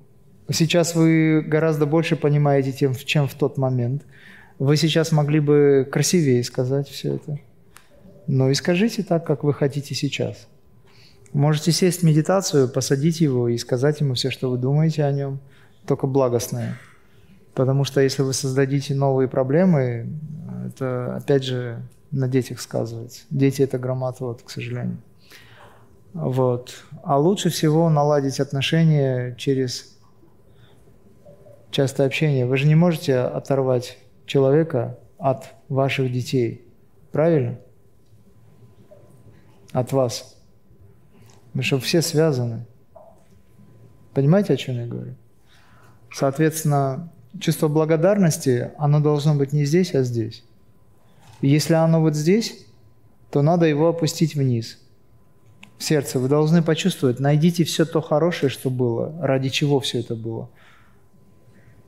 Сейчас 0.51 0.95
вы 0.95 1.43
гораздо 1.47 1.87
больше 1.87 2.17
понимаете, 2.17 2.73
тем, 2.73 2.95
чем 2.95 3.29
в 3.29 3.35
тот 3.35 3.57
момент– 3.57 4.03
вы 4.61 4.77
сейчас 4.77 5.11
могли 5.11 5.41
бы 5.41 5.89
красивее 5.91 6.45
сказать 6.45 6.87
все 6.87 7.15
это. 7.15 7.39
Но 8.27 8.51
и 8.51 8.55
скажите 8.55 9.03
так, 9.03 9.27
как 9.27 9.43
вы 9.43 9.55
хотите 9.55 9.95
сейчас. 9.95 10.49
Можете 11.33 11.73
сесть 11.73 12.01
в 12.01 12.03
медитацию, 12.05 12.69
посадить 12.69 13.23
его 13.23 13.49
и 13.49 13.57
сказать 13.57 14.01
ему 14.01 14.13
все, 14.13 14.31
что 14.31 14.51
вы 14.51 14.59
думаете 14.59 15.05
о 15.05 15.13
нем, 15.13 15.41
только 15.87 16.07
благостное. 16.07 16.77
Потому 17.55 17.85
что 17.85 18.03
если 18.03 18.21
вы 18.21 18.35
создадите 18.35 18.95
новые 18.95 19.29
проблемы, 19.29 20.11
это 20.67 21.17
опять 21.17 21.43
же 21.43 21.83
на 22.11 22.29
детях 22.29 22.61
сказывается. 22.61 23.23
Дети– 23.31 23.63
это 23.65 23.79
громоотвод, 23.79 24.43
к 24.43 24.51
сожалению. 24.51 24.99
Вот. 26.13 26.75
А 27.03 27.19
лучше 27.19 27.51
всего 27.51 27.89
наладить 27.89 28.41
отношения 28.41 29.35
через 29.37 29.97
частое 31.71 32.07
общение. 32.07 32.47
Вы 32.47 32.57
же 32.57 32.67
не 32.67 32.75
можете 32.75 33.19
оторвать 33.19 33.99
человека 34.27 34.99
от 35.19 35.55
ваших 35.69 36.13
детей. 36.13 36.65
Правильно? 37.13 37.59
От 39.73 39.93
вас. 39.93 40.37
Потому 41.49 41.63
что 41.63 41.79
все 41.79 42.03
связаны. 42.03 42.67
Понимаете, 44.15 44.55
о 44.55 44.57
чем 44.57 44.77
я 44.77 44.87
говорю? 44.87 45.15
Соответственно, 46.13 47.13
чувство 47.39 47.69
благодарности, 47.69 48.73
оно 48.79 49.01
должно 49.01 49.37
быть 49.37 49.53
не 49.53 49.65
здесь, 49.65 49.95
а 49.95 50.03
здесь. 50.03 50.45
Если 51.41 51.75
оно 51.75 52.01
вот 52.01 52.15
здесь, 52.15 52.67
то 53.31 53.43
надо 53.43 53.67
его 53.67 53.89
опустить 53.89 54.35
вниз. 54.35 54.79
В 55.79 55.85
сердце 55.85 56.19
вы 56.19 56.29
должны 56.29 56.63
почувствовать, 56.63 57.21
найдите 57.21 57.65
все 57.65 57.85
то 57.85 58.01
хорошее, 58.01 58.51
что 58.51 58.71
было, 58.71 59.15
ради 59.21 59.49
чего 59.49 59.81
все 59.81 60.01
это 60.01 60.15
было– 60.15 60.51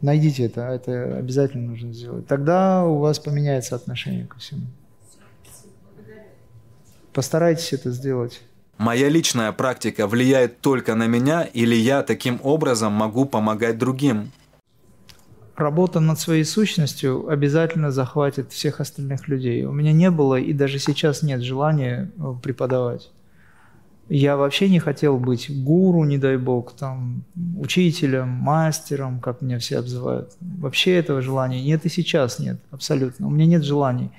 Найдите 0.03 0.47
это, 0.47 0.63
это 0.63 1.17
обязательно 1.17 1.71
нужно 1.71 1.93
сделать. 1.93 2.27
Тогда 2.27 2.85
у 2.85 2.99
вас 2.99 3.21
поменяется 3.21 3.77
отношение 3.77 4.27
ко 4.27 4.37
всему. 4.41 4.63
Постарайтесь 7.13 7.73
это 7.73 7.93
сделать. 7.93 8.41
Моя 8.79 9.09
личная 9.09 9.53
практика 9.53 10.09
влияет 10.09 10.61
только 10.61 10.97
на 10.97 11.07
меня 11.07 11.45
или 11.45 11.77
я 11.77 12.03
таким 12.03 12.41
образом 12.43 12.93
могу 12.93 13.27
помогать 13.27 13.79
другим? 13.79 14.33
Работа 15.57 16.01
над 16.01 16.19
своей 16.19 16.45
сущностью 16.45 17.29
обязательно 17.29 17.91
захватит 17.91 18.53
всех 18.53 18.81
остальных 18.81 19.29
людей. 19.29 19.65
У 19.65 19.73
меня 19.73 19.93
не 19.93 20.11
было 20.11 20.37
и 20.37 20.53
даже 20.55 20.79
сейчас 20.79 21.23
нет 21.23 21.43
желания 21.43 22.11
э, 22.17 22.35
преподавать. 22.43 23.11
Я 24.09 24.37
вообще 24.37 24.69
не 24.69 24.79
хотел 24.79 25.19
быть 25.19 25.51
гуру, 25.65 26.05
не 26.05 26.19
дай 26.19 26.37
бог, 26.37 26.73
там, 26.75 27.25
учителем, 27.59 28.29
мастером, 28.29 29.21
как 29.21 29.43
меня 29.43 29.59
все 29.59 29.79
обзывают. 29.79 30.33
Вообще 30.41 30.97
этого 30.97 31.23
желания 31.23 31.63
нет 31.63 31.85
и 31.85 31.89
сейчас 31.89 32.39
нет, 32.39 32.59
абсолютно. 32.71 33.27
У 33.27 33.31
меня 33.31 33.47
нет 33.47 33.65
желаний. 33.65 34.11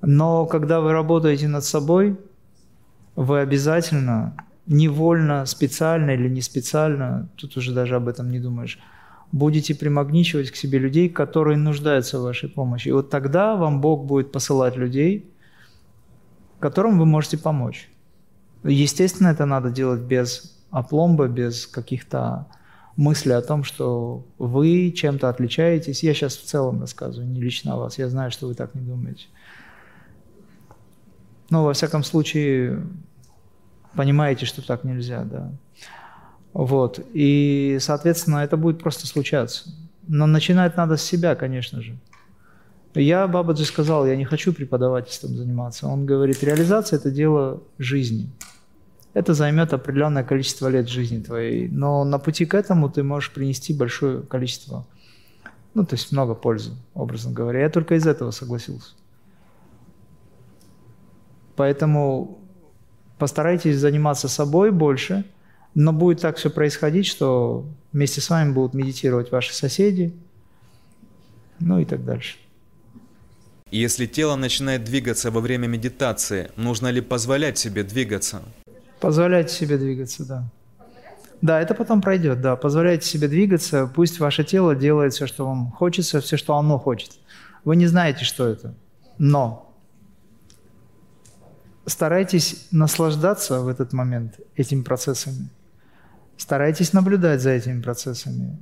Но 0.00 0.46
когда 0.46 0.80
вы 0.80 0.92
работаете 0.92 1.48
над 1.48 1.64
собой, 1.64 2.16
вы 3.16 3.40
обязательно, 3.40 4.36
невольно, 4.66 5.46
специально 5.46 6.10
или 6.10 6.28
не 6.28 6.42
специально, 6.42 7.28
тут 7.36 7.56
уже 7.56 7.72
даже 7.72 7.96
об 7.96 8.08
этом 8.08 8.30
не 8.30 8.40
думаешь, 8.40 8.78
будете 9.34 9.74
примагничивать 9.74 10.52
к 10.52 10.56
себе 10.56 10.78
людей, 10.78 11.08
которые 11.08 11.58
нуждаются 11.58 12.20
в 12.20 12.22
вашей 12.22 12.48
помощи. 12.48 12.86
И 12.86 12.92
вот 12.92 13.10
тогда 13.10 13.56
вам 13.56 13.80
Бог 13.80 14.06
будет 14.06 14.30
посылать 14.30 14.76
людей, 14.76 15.28
которым 16.60 17.00
вы 17.00 17.04
можете 17.04 17.36
помочь. 17.36 17.90
Естественно, 18.62 19.26
это 19.26 19.44
надо 19.44 19.70
делать 19.70 20.02
без 20.02 20.56
опломба, 20.70 21.26
без 21.26 21.66
каких-то 21.66 22.46
мыслей 22.96 23.32
о 23.32 23.42
том, 23.42 23.64
что 23.64 24.24
вы 24.38 24.92
чем-то 24.92 25.28
отличаетесь. 25.28 26.04
Я 26.04 26.14
сейчас 26.14 26.36
в 26.36 26.44
целом 26.44 26.80
рассказываю, 26.80 27.28
не 27.28 27.40
лично 27.40 27.74
о 27.74 27.78
вас. 27.78 27.98
Я 27.98 28.08
знаю, 28.08 28.30
что 28.30 28.46
вы 28.46 28.54
так 28.54 28.76
не 28.76 28.82
думаете. 28.82 29.26
Но, 31.50 31.64
во 31.64 31.72
всяком 31.72 32.04
случае, 32.04 32.86
понимаете, 33.96 34.46
что 34.46 34.64
так 34.64 34.84
нельзя, 34.84 35.24
да. 35.24 35.50
Вот. 36.54 37.00
И, 37.12 37.78
соответственно, 37.80 38.38
это 38.38 38.56
будет 38.56 38.78
просто 38.78 39.06
случаться. 39.06 39.68
Но 40.06 40.26
начинать 40.26 40.76
надо 40.76 40.96
с 40.96 41.02
себя, 41.02 41.34
конечно 41.34 41.82
же. 41.82 41.98
Я 42.94 43.26
Бабаджи 43.26 43.64
сказал, 43.64 44.06
я 44.06 44.16
не 44.16 44.24
хочу 44.24 44.52
преподавательством 44.52 45.34
заниматься. 45.36 45.88
Он 45.88 46.06
говорит, 46.06 46.44
реализация– 46.44 46.96
это 47.00 47.10
дело 47.10 47.60
жизни. 47.78 48.30
Это 49.14 49.34
займет 49.34 49.72
определенное 49.72 50.22
количество 50.22 50.68
лет 50.68 50.88
жизни 50.88 51.20
твоей. 51.20 51.68
Но 51.68 52.04
на 52.04 52.18
пути 52.18 52.46
к 52.46 52.54
этому 52.54 52.88
ты 52.88 53.02
можешь 53.02 53.32
принести 53.32 53.74
большое 53.74 54.22
количество, 54.22 54.86
ну, 55.74 55.84
то 55.84 55.96
есть 55.96 56.12
много 56.12 56.34
пользы, 56.34 56.70
образно 56.94 57.32
говоря. 57.32 57.62
Я 57.62 57.70
только 57.70 57.96
из 57.96 58.06
этого 58.06 58.30
согласился. 58.30 58.92
Поэтому 61.56 62.38
постарайтесь 63.18 63.78
заниматься 63.78 64.28
собой 64.28 64.70
больше, 64.70 65.24
но 65.74 65.92
будет 65.92 66.20
так 66.20 66.36
все 66.36 66.50
происходить, 66.50 67.06
что 67.06 67.66
вместе 67.92 68.20
с 68.20 68.30
вами 68.30 68.52
будут 68.52 68.74
медитировать 68.74 69.30
ваши 69.30 69.54
соседи, 69.54 70.14
ну 71.60 71.78
и 71.78 71.84
так 71.84 72.04
дальше. 72.04 72.36
Если 73.70 74.06
тело 74.06 74.36
начинает 74.36 74.84
двигаться 74.84 75.30
во 75.30 75.40
время 75.40 75.66
медитации, 75.66 76.50
нужно 76.56 76.88
ли 76.88 77.00
позволять 77.00 77.58
себе 77.58 77.82
двигаться? 77.82 78.42
Позволяйте 79.00 79.52
себе 79.52 79.76
двигаться, 79.78 80.24
да. 80.24 80.44
Да, 81.42 81.60
это 81.60 81.74
потом 81.74 82.00
пройдет, 82.00 82.40
да. 82.40 82.56
Позволяйте 82.56 83.06
себе 83.06 83.28
двигаться, 83.28 83.90
пусть 83.92 84.20
ваше 84.20 84.44
тело 84.44 84.74
делает 84.74 85.12
все, 85.12 85.26
что 85.26 85.44
вам 85.44 85.72
хочется, 85.72 86.20
все, 86.20 86.36
что 86.36 86.56
оно 86.56 86.78
хочет. 86.78 87.10
Вы 87.64 87.76
не 87.76 87.86
знаете, 87.86 88.24
что 88.24 88.46
это. 88.46 88.74
Но 89.18 89.74
старайтесь 91.86 92.68
наслаждаться 92.70 93.60
в 93.60 93.68
этот 93.68 93.92
момент 93.92 94.40
этими 94.56 94.82
процессами. 94.82 95.48
Старайтесь 96.36 96.92
наблюдать 96.92 97.40
за 97.40 97.50
этими 97.50 97.80
процессами. 97.80 98.58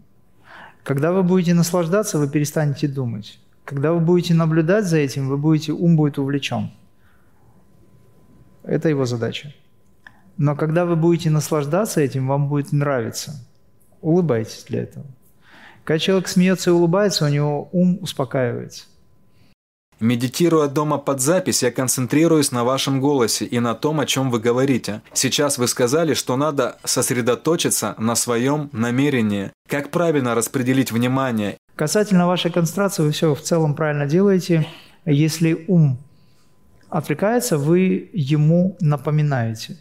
Когда 0.82 1.12
вы 1.12 1.22
будете 1.22 1.54
наслаждаться, 1.54 2.18
вы 2.18 2.28
перестанете 2.28 2.88
думать. 2.88 3.38
Когда 3.64 3.92
вы 3.92 4.00
будете 4.00 4.34
наблюдать 4.34 4.86
за 4.86 4.98
этим, 4.98 5.28
вы 5.28 5.38
будете, 5.38 5.72
ум 5.72 5.96
будет 5.96 6.18
увлечен. 6.18 6.70
Это 8.64 8.88
его 8.88 9.04
задача. 9.06 9.54
Но 10.36 10.56
когда 10.56 10.84
вы 10.84 10.96
будете 10.96 11.30
наслаждаться 11.30 12.00
этим, 12.00 12.26
вам 12.26 12.48
будет 12.48 12.72
нравиться. 12.72 13.46
Улыбайтесь 14.00 14.64
для 14.68 14.82
этого. 14.82 15.06
Когда 15.84 15.98
человек 15.98 16.28
смеется 16.28 16.70
и 16.70 16.72
улыбается, 16.72 17.24
у 17.24 17.28
него 17.28 17.68
ум 17.72 17.98
успокаивается. 18.00 18.84
Медитируя 20.02 20.66
дома 20.66 20.98
под 20.98 21.20
запись, 21.20 21.62
я 21.62 21.70
концентрируюсь 21.70 22.50
на 22.50 22.64
вашем 22.64 23.00
голосе 23.00 23.44
и 23.44 23.60
на 23.60 23.74
том, 23.74 24.00
о 24.00 24.04
чем 24.04 24.32
вы 24.32 24.40
говорите. 24.40 25.00
Сейчас 25.12 25.58
вы 25.58 25.68
сказали, 25.68 26.14
что 26.14 26.36
надо 26.36 26.76
сосредоточиться 26.82 27.94
на 27.98 28.16
своем 28.16 28.68
намерении. 28.72 29.52
Как 29.68 29.92
правильно 29.92 30.34
распределить 30.34 30.90
внимание? 30.90 31.56
Касательно 31.76 32.26
вашей 32.26 32.50
концентрации, 32.50 33.04
вы 33.04 33.12
все 33.12 33.32
в 33.32 33.42
целом 33.42 33.76
правильно 33.76 34.06
делаете. 34.06 34.66
Если 35.04 35.66
ум 35.68 35.98
отвлекается, 36.88 37.56
вы 37.56 38.10
ему 38.12 38.76
напоминаете. 38.80 39.78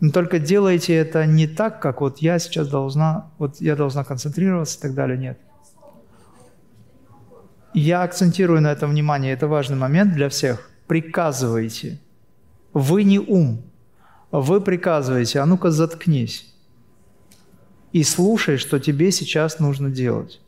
Но 0.00 0.10
только 0.10 0.38
делайте 0.38 0.94
это 0.94 1.24
не 1.24 1.46
так, 1.46 1.80
как 1.80 2.02
вот 2.02 2.18
я 2.18 2.38
сейчас 2.38 2.68
должна, 2.68 3.30
вот 3.38 3.62
я 3.62 3.76
должна 3.76 4.04
концентрироваться 4.04 4.78
и 4.78 4.82
так 4.82 4.92
далее. 4.92 5.16
Нет. 5.16 5.38
Я 7.78 8.04
акцентирую 8.04 8.62
на 8.62 8.72
этом 8.72 8.90
внимание, 8.90 9.34
это 9.34 9.48
важный 9.48 9.76
момент 9.76 10.14
для 10.14 10.30
всех. 10.30 10.70
Приказывайте. 10.86 12.00
Вы 12.72 13.04
не 13.04 13.18
ум. 13.18 13.60
Вы 14.32 14.62
приказываете, 14.62 15.40
а 15.40 15.46
ну-ка 15.46 15.70
заткнись. 15.70 16.54
И 17.92 18.02
слушай, 18.02 18.56
что 18.56 18.78
тебе 18.78 19.12
сейчас 19.12 19.58
нужно 19.58 19.90
делать. 19.90 20.40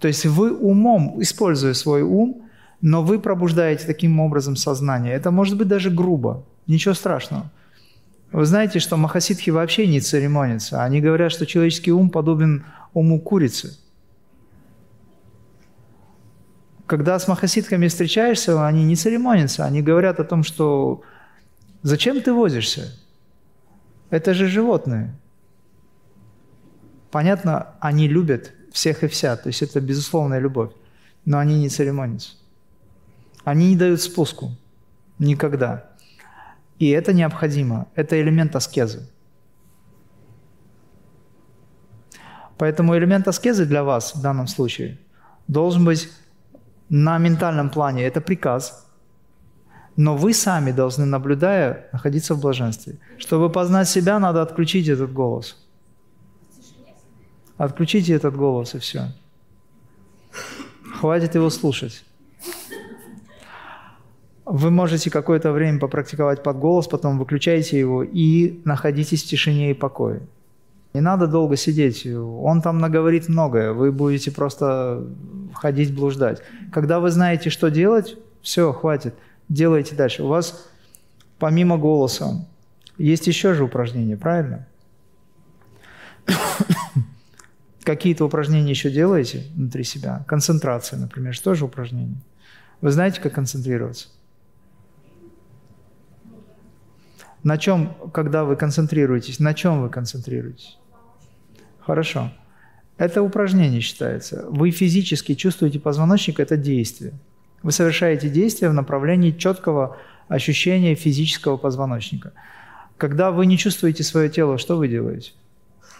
То 0.00 0.08
есть 0.08 0.24
вы 0.24 0.56
умом, 0.56 1.20
используя 1.20 1.74
свой 1.74 2.00
ум, 2.00 2.48
но 2.80 3.02
вы 3.02 3.18
пробуждаете 3.18 3.86
таким 3.86 4.18
образом 4.18 4.56
сознание. 4.56 5.12
Это 5.12 5.30
может 5.30 5.58
быть 5.58 5.68
даже 5.68 5.90
грубо, 5.90 6.46
ничего 6.66 6.94
страшного. 6.94 7.50
Вы 8.32 8.46
знаете, 8.46 8.78
что 8.78 8.96
махасидхи 8.96 9.50
вообще 9.50 9.86
не 9.86 10.00
церемонятся. 10.00 10.82
Они 10.82 11.02
говорят, 11.02 11.30
что 11.30 11.44
человеческий 11.44 11.92
ум 11.92 12.08
подобен 12.08 12.64
уму 12.94 13.20
курицы– 13.20 13.78
когда 16.86 17.18
с 17.18 17.28
махасидками 17.28 17.88
встречаешься, 17.88 18.66
они 18.66 18.84
не 18.84 18.96
церемонятся, 18.96 19.64
они 19.64 19.82
говорят 19.82 20.20
о 20.20 20.24
том, 20.24 20.42
что 20.42 21.02
зачем 21.82 22.20
ты 22.20 22.32
возишься? 22.32 22.94
Это 24.10 24.34
же 24.34 24.48
животные. 24.48 25.14
Понятно, 27.10 27.74
они 27.80 28.08
любят 28.08 28.52
всех 28.72 29.02
и 29.02 29.08
вся, 29.08 29.36
то 29.36 29.48
есть 29.48 29.62
это 29.62 29.80
безусловная 29.80 30.40
любовь, 30.40 30.72
но 31.24 31.38
они 31.38 31.60
не 31.60 31.68
церемонятся. 31.68 32.32
Они 33.44 33.70
не 33.70 33.76
дают 33.76 34.02
спуску 34.02 34.50
никогда. 35.18 35.90
И 36.78 36.90
это 36.90 37.12
необходимо, 37.12 37.86
это 37.94 38.20
элемент 38.20 38.56
аскезы. 38.56 39.08
Поэтому 42.58 42.96
элемент 42.96 43.26
аскезы 43.26 43.64
для 43.64 43.84
вас 43.84 44.14
в 44.14 44.20
данном 44.20 44.48
случае 44.48 44.98
должен 45.46 45.84
быть 45.84 46.10
на 46.88 47.18
ментальном 47.18 47.70
плане 47.70 48.04
это 48.04 48.20
приказ, 48.20 48.86
но 49.96 50.16
вы 50.16 50.34
сами 50.34 50.72
должны, 50.72 51.04
наблюдая, 51.04 51.88
находиться 51.92 52.34
в 52.34 52.40
блаженстве. 52.40 52.98
Чтобы 53.18 53.50
познать 53.50 53.88
себя, 53.88 54.18
надо 54.18 54.42
отключить 54.42 54.88
этот 54.88 55.12
голос. 55.12 55.56
Отключите 57.56 58.12
этот 58.12 58.36
голос 58.36 58.74
и 58.74 58.78
все. 58.78 59.12
Хватит 60.98 61.36
его 61.36 61.50
слушать. 61.50 62.04
Вы 64.44 64.70
можете 64.70 65.10
какое-то 65.10 65.52
время 65.52 65.78
попрактиковать 65.78 66.42
под 66.42 66.58
голос, 66.58 66.86
потом 66.86 67.18
выключаете 67.18 67.78
его 67.78 68.02
и 68.02 68.60
находитесь 68.64 69.22
в 69.22 69.26
тишине 69.26 69.70
и 69.70 69.74
покое. 69.74 70.20
Не 70.94 71.00
надо 71.00 71.26
долго 71.26 71.56
сидеть, 71.56 72.06
он 72.06 72.62
там 72.62 72.78
наговорит 72.78 73.28
многое, 73.28 73.72
вы 73.72 73.90
будете 73.90 74.30
просто 74.30 75.04
ходить 75.52 75.92
блуждать. 75.92 76.40
Когда 76.72 77.00
вы 77.00 77.10
знаете, 77.10 77.50
что 77.50 77.68
делать, 77.68 78.16
все, 78.42 78.72
хватит, 78.72 79.16
делайте 79.48 79.96
дальше. 79.96 80.22
У 80.22 80.28
вас 80.28 80.68
помимо 81.40 81.78
голоса 81.78 82.46
есть 82.96 83.26
еще 83.26 83.54
же 83.54 83.64
упражнения, 83.64 84.16
правильно? 84.16 84.68
Какие-то 87.82 88.24
упражнения 88.24 88.70
еще 88.70 88.88
делаете 88.88 89.46
внутри 89.56 89.82
себя? 89.82 90.24
Концентрация, 90.28 91.00
например, 91.00 91.34
что 91.34 91.54
же 91.54 91.64
упражнение? 91.64 92.22
Вы 92.80 92.92
знаете, 92.92 93.20
как 93.20 93.34
концентрироваться? 93.34 94.10
На 97.42 97.58
чем, 97.58 97.96
когда 98.12 98.44
вы 98.44 98.54
концентрируетесь, 98.54 99.40
на 99.40 99.54
чем 99.54 99.82
вы 99.82 99.90
концентрируетесь? 99.90 100.78
Хорошо. 101.86 102.30
Это 102.96 103.22
упражнение 103.22 103.80
считается. 103.80 104.46
Вы 104.48 104.70
физически 104.70 105.34
чувствуете 105.34 105.80
позвоночник– 105.80 106.38
это 106.40 106.56
действие. 106.56 107.12
Вы 107.62 107.72
совершаете 107.72 108.28
действие 108.28 108.70
в 108.70 108.74
направлении 108.74 109.32
четкого 109.32 109.96
ощущения 110.28 110.94
физического 110.94 111.56
позвоночника. 111.56 112.32
Когда 112.96 113.30
вы 113.32 113.46
не 113.46 113.58
чувствуете 113.58 114.04
свое 114.04 114.28
тело, 114.28 114.58
что 114.58 114.76
вы 114.76 114.88
делаете? 114.88 115.32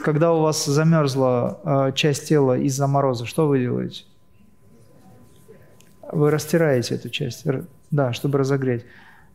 Когда 0.02 0.32
у 0.32 0.40
вас 0.40 0.64
замерзла 0.64 1.60
э, 1.64 1.92
часть 1.94 2.28
тела 2.28 2.56
из-за 2.58 2.86
мороза, 2.86 3.26
что 3.26 3.48
вы 3.48 3.60
делаете? 3.60 4.04
Вы 6.12 6.30
растираете 6.30 6.94
эту 6.94 7.10
часть, 7.10 7.44
да, 7.90 8.12
чтобы 8.12 8.38
разогреть. 8.38 8.84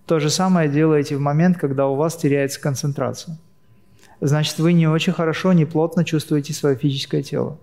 То 0.05 0.19
же 0.19 0.29
самое 0.29 0.69
делаете 0.69 1.17
в 1.17 1.19
момент, 1.19 1.57
когда 1.57 1.87
у 1.87 1.95
вас 1.95 2.15
теряется 2.15 2.61
концентрация 2.61 3.37
значит, 4.21 4.57
вы 4.59 4.73
не 4.73 4.87
очень 4.87 5.13
хорошо, 5.13 5.53
не 5.53 5.65
плотно 5.65 6.03
чувствуете 6.03 6.53
свое 6.53 6.75
физическое 6.75 7.23
тело 7.23 7.59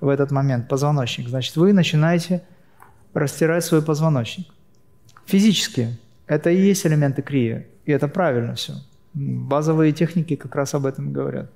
в 0.00 0.08
этот 0.08 0.30
момент, 0.30 0.68
позвоночник. 0.68 1.28
Значит, 1.28 1.56
вы 1.56 1.72
начинаете 1.72 2.42
растирать 3.14 3.64
свой 3.64 3.82
позвоночник. 3.82 4.46
Физически. 5.26 5.98
Это 6.26 6.50
и 6.50 6.60
есть 6.60 6.86
элементы 6.86 7.22
крия. 7.22 7.66
И 7.84 7.92
это 7.92 8.08
правильно 8.08 8.54
все. 8.54 8.74
Базовые 9.14 9.92
техники 9.92 10.36
как 10.36 10.54
раз 10.54 10.74
об 10.74 10.86
этом 10.86 11.12
говорят. 11.12 11.50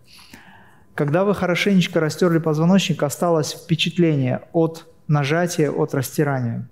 Когда 0.95 1.25
вы 1.25 1.35
хорошенечко 1.35 2.01
растерли 2.01 2.39
позвоночник, 2.39 3.03
осталось 3.03 3.53
впечатление 3.53 4.43
от 4.53 4.87
нажатия, 5.09 5.71
от 5.71 5.95
растирания. 5.95 6.69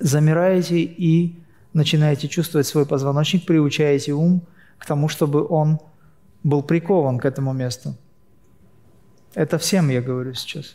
Замираете 0.00 0.80
и 0.80 1.38
начинаете 1.72 2.28
чувствовать 2.28 2.66
свой 2.66 2.86
позвоночник, 2.86 3.46
приучаете 3.46 4.12
ум 4.12 4.42
к 4.78 4.86
тому, 4.86 5.08
чтобы 5.08 5.46
он 5.46 5.80
был 6.42 6.62
прикован 6.62 7.18
к 7.18 7.24
этому 7.24 7.52
месту. 7.52 7.94
Это 9.34 9.58
всем 9.58 9.88
я 9.88 10.00
говорю 10.00 10.34
сейчас. 10.34 10.74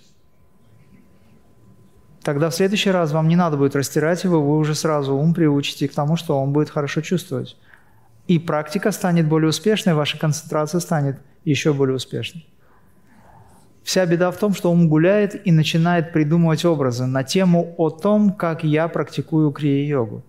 Тогда 2.24 2.50
в 2.50 2.56
следующий 2.56 2.92
раз 2.92 3.12
вам 3.12 3.28
не 3.28 3.36
надо 3.36 3.58
будет 3.58 3.76
растирать 3.76 4.24
его, 4.24 4.42
вы 4.42 4.58
уже 4.58 4.76
сразу 4.76 5.16
ум 5.16 5.34
приучите 5.34 5.90
к 5.90 5.94
тому, 5.94 6.16
что 6.16 6.40
он 6.40 6.54
будет 6.54 6.70
хорошо 6.70 7.02
чувствовать. 7.02 7.58
И 8.28 8.40
практика 8.40 8.92
станет 8.92 9.28
более 9.28 9.50
успешной, 9.50 9.94
ваша 9.94 10.18
концентрация 10.18 10.80
станет 10.80 11.20
еще 11.44 11.74
более 11.74 11.98
успешной. 11.98 12.48
Вся 13.84 14.06
беда 14.06 14.32
в 14.32 14.38
том, 14.38 14.54
что 14.54 14.72
ум 14.72 14.88
гуляет 14.88 15.46
и 15.46 15.52
начинает 15.52 16.14
придумывать 16.14 16.64
образы 16.64 17.06
на 17.06 17.26
тему 17.26 17.76
о 17.78 17.90
том, 17.90 18.32
как 18.32 18.64
я 18.64 18.88
практикую 18.88 19.52
крия-йогу. 19.52 20.24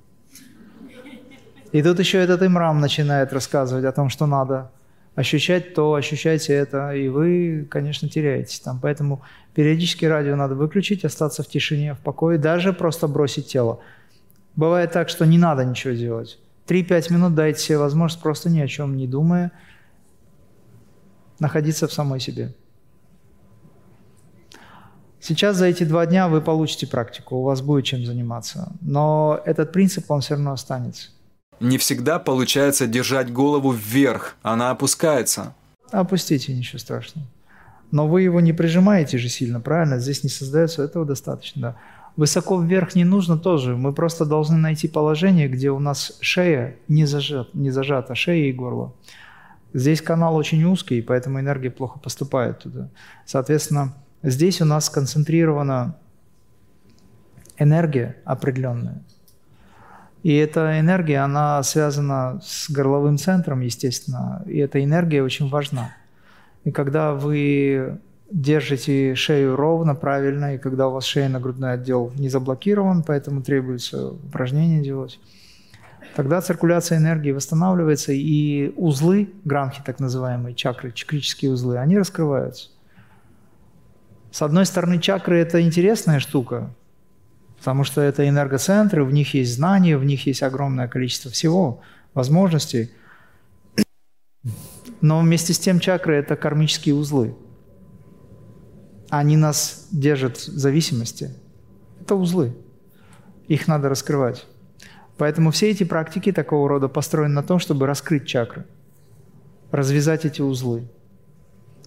И 1.71 1.83
тут 1.83 2.01
еще 2.01 2.19
этот 2.19 2.43
имрам 2.43 2.81
начинает 2.81 3.33
рассказывать 3.33 3.85
о 3.85 3.93
том, 3.93 4.09
что 4.09 4.27
надо 4.27 4.73
ощущать 5.15 5.75
то, 5.75 5.95
ощущайте 5.95 6.53
это, 6.55 6.93
и 6.95 7.09
вы, 7.09 7.67
конечно, 7.71 8.09
теряетесь 8.09 8.61
там. 8.61 8.81
Поэтому 8.81 9.23
периодически 9.55 10.05
радио 10.05 10.37
надо 10.37 10.55
выключить, 10.55 11.05
остаться 11.05 11.43
в 11.43 11.49
тишине, 11.49 11.95
в 11.95 12.01
покое, 12.01 12.39
даже 12.39 12.73
просто 12.73 13.09
бросить 13.09 13.47
тело. 13.47 13.81
Бывает 14.57 14.93
так, 14.93 15.09
что 15.09 15.25
не 15.27 15.39
надо 15.39 15.65
ничего 15.65 15.95
делать. 15.95 16.39
3-5 16.67 17.13
минут 17.13 17.35
дайте 17.35 17.61
себе 17.61 17.79
возможность, 17.79 18.23
просто 18.23 18.51
ни 18.51 18.61
о 18.61 18.67
чем 18.67 18.97
не 18.97 19.07
думая, 19.07 19.53
находиться 21.39 21.87
в 21.87 21.93
самой 21.93 22.21
себе. 22.21 22.55
Сейчас 25.21 25.57
за 25.57 25.67
эти 25.67 25.85
два 25.85 26.05
дня 26.07 26.29
вы 26.29 26.41
получите 26.41 26.87
практику, 26.87 27.37
у 27.37 27.43
вас 27.43 27.63
будет 27.63 27.87
чем 27.87 28.05
заниматься. 28.05 28.73
Но 28.81 29.41
этот 29.47 29.73
принцип, 29.73 30.11
он 30.11 30.21
все 30.21 30.35
равно 30.35 30.53
останется. 30.53 31.11
Не 31.61 31.79
всегда 31.79 32.19
получается 32.19 32.87
держать 32.87 33.33
голову 33.33 33.71
вверх, 33.73 34.37
она 34.43 34.71
опускается. 34.71 35.55
Опустите, 35.91 36.55
ничего 36.55 36.79
страшного. 36.79 37.27
Но 37.91 38.09
вы 38.09 38.23
его 38.23 38.41
не 38.41 38.53
прижимаете 38.53 39.19
же 39.19 39.29
сильно, 39.29 39.61
правильно? 39.61 39.99
Здесь 39.99 40.25
не 40.25 40.31
создается, 40.31 40.83
этого 40.83 41.05
достаточно, 41.05 41.63
да. 41.63 41.77
Высоко 42.17 42.61
вверх 42.61 42.95
не 42.95 43.05
нужно 43.05 43.39
тоже. 43.39 43.77
Мы 43.77 43.93
просто 43.93 44.25
должны 44.25 44.57
найти 44.57 44.89
положение, 44.89 45.49
где 45.49 45.71
у 45.71 45.81
нас 45.81 46.17
шея 46.21 46.77
не, 46.87 47.07
зажат, 47.07 47.55
не 47.55 47.71
зажата, 47.71 48.15
шея 48.15 48.49
и 48.49 48.53
горло. 48.53 48.95
Здесь 49.73 50.01
канал 50.01 50.37
очень 50.37 50.63
узкий, 50.65 51.03
поэтому 51.03 51.41
энергия 51.41 51.71
плохо 51.71 51.99
поступает 51.99 52.61
туда. 52.61 52.89
Соответственно, 53.27 53.95
здесь 54.23 54.61
у 54.61 54.65
нас 54.65 54.87
сконцентрирована 54.87 55.97
энергия 57.59 58.17
определенная. 58.25 59.03
И 60.25 60.35
эта 60.37 60.81
энергия, 60.81 61.19
она 61.19 61.63
связана 61.63 62.41
с 62.43 62.71
горловым 62.71 63.19
центром, 63.19 63.61
естественно, 63.61 64.43
и 64.47 64.57
эта 64.57 64.83
энергия 64.83 65.23
очень 65.23 65.51
важна. 65.51 65.95
И 66.65 66.71
когда 66.71 67.13
вы 67.13 67.99
держите 68.31 69.15
шею 69.17 69.55
ровно, 69.55 69.95
правильно, 69.95 70.55
и 70.55 70.59
когда 70.59 70.89
у 70.89 70.93
вас 70.93 71.05
шейно-грудной 71.05 71.75
отдел 71.75 72.11
не 72.17 72.31
заблокирован, 72.31 73.03
поэтому 73.03 73.43
требуется 73.43 74.13
упражнения 74.13 74.81
делать, 74.81 75.21
тогда 76.17 76.41
циркуляция 76.41 76.97
энергии 76.97 77.33
восстанавливается, 77.33 78.13
и 78.13 78.73
узлы, 78.77 79.31
грамхи 79.45 79.83
так 79.85 80.01
называемые, 80.01 80.55
чакры, 80.55 80.91
чакрические 80.93 81.53
узлы, 81.53 81.77
они 81.77 81.99
раскрываются. 81.99 82.71
С 84.31 84.41
одной 84.41 84.65
стороны, 84.65 84.99
чакры– 85.01 85.37
это 85.39 85.61
интересная 85.61 86.19
штука, 86.19 86.71
потому 87.65 87.83
что 87.85 88.03
это 88.03 88.29
энергоцентры, 88.29 89.05
в 89.05 89.11
них 89.11 89.33
есть 89.33 89.55
знания, 89.55 89.97
в 89.97 90.05
них 90.05 90.27
есть 90.27 90.43
огромное 90.43 90.87
количество 90.87 91.31
всего, 91.31 91.81
возможностей. 92.13 92.91
Но 95.01 95.21
вместе 95.21 95.55
с 95.55 95.59
тем 95.59 95.81
чакры– 95.81 96.15
это 96.17 96.37
кармические 96.37 96.95
узлы. 96.95 97.35
Они 99.09 99.39
нас 99.39 99.89
держат 99.91 100.37
в 100.37 100.59
зависимости. 100.59 101.31
Это 102.03 102.17
узлы. 102.17 102.55
Их 103.49 103.67
надо 103.67 103.89
раскрывать. 103.89 104.45
Поэтому 105.17 105.51
все 105.51 105.71
эти 105.71 105.85
практики 105.85 106.33
такого 106.33 106.69
рода 106.69 106.89
построены 106.89 107.33
на 107.35 107.43
том, 107.43 107.59
чтобы 107.61 107.87
раскрыть 107.87 108.27
чакры, 108.27 108.67
развязать 109.71 110.27
эти 110.27 110.43
узлы. 110.43 110.87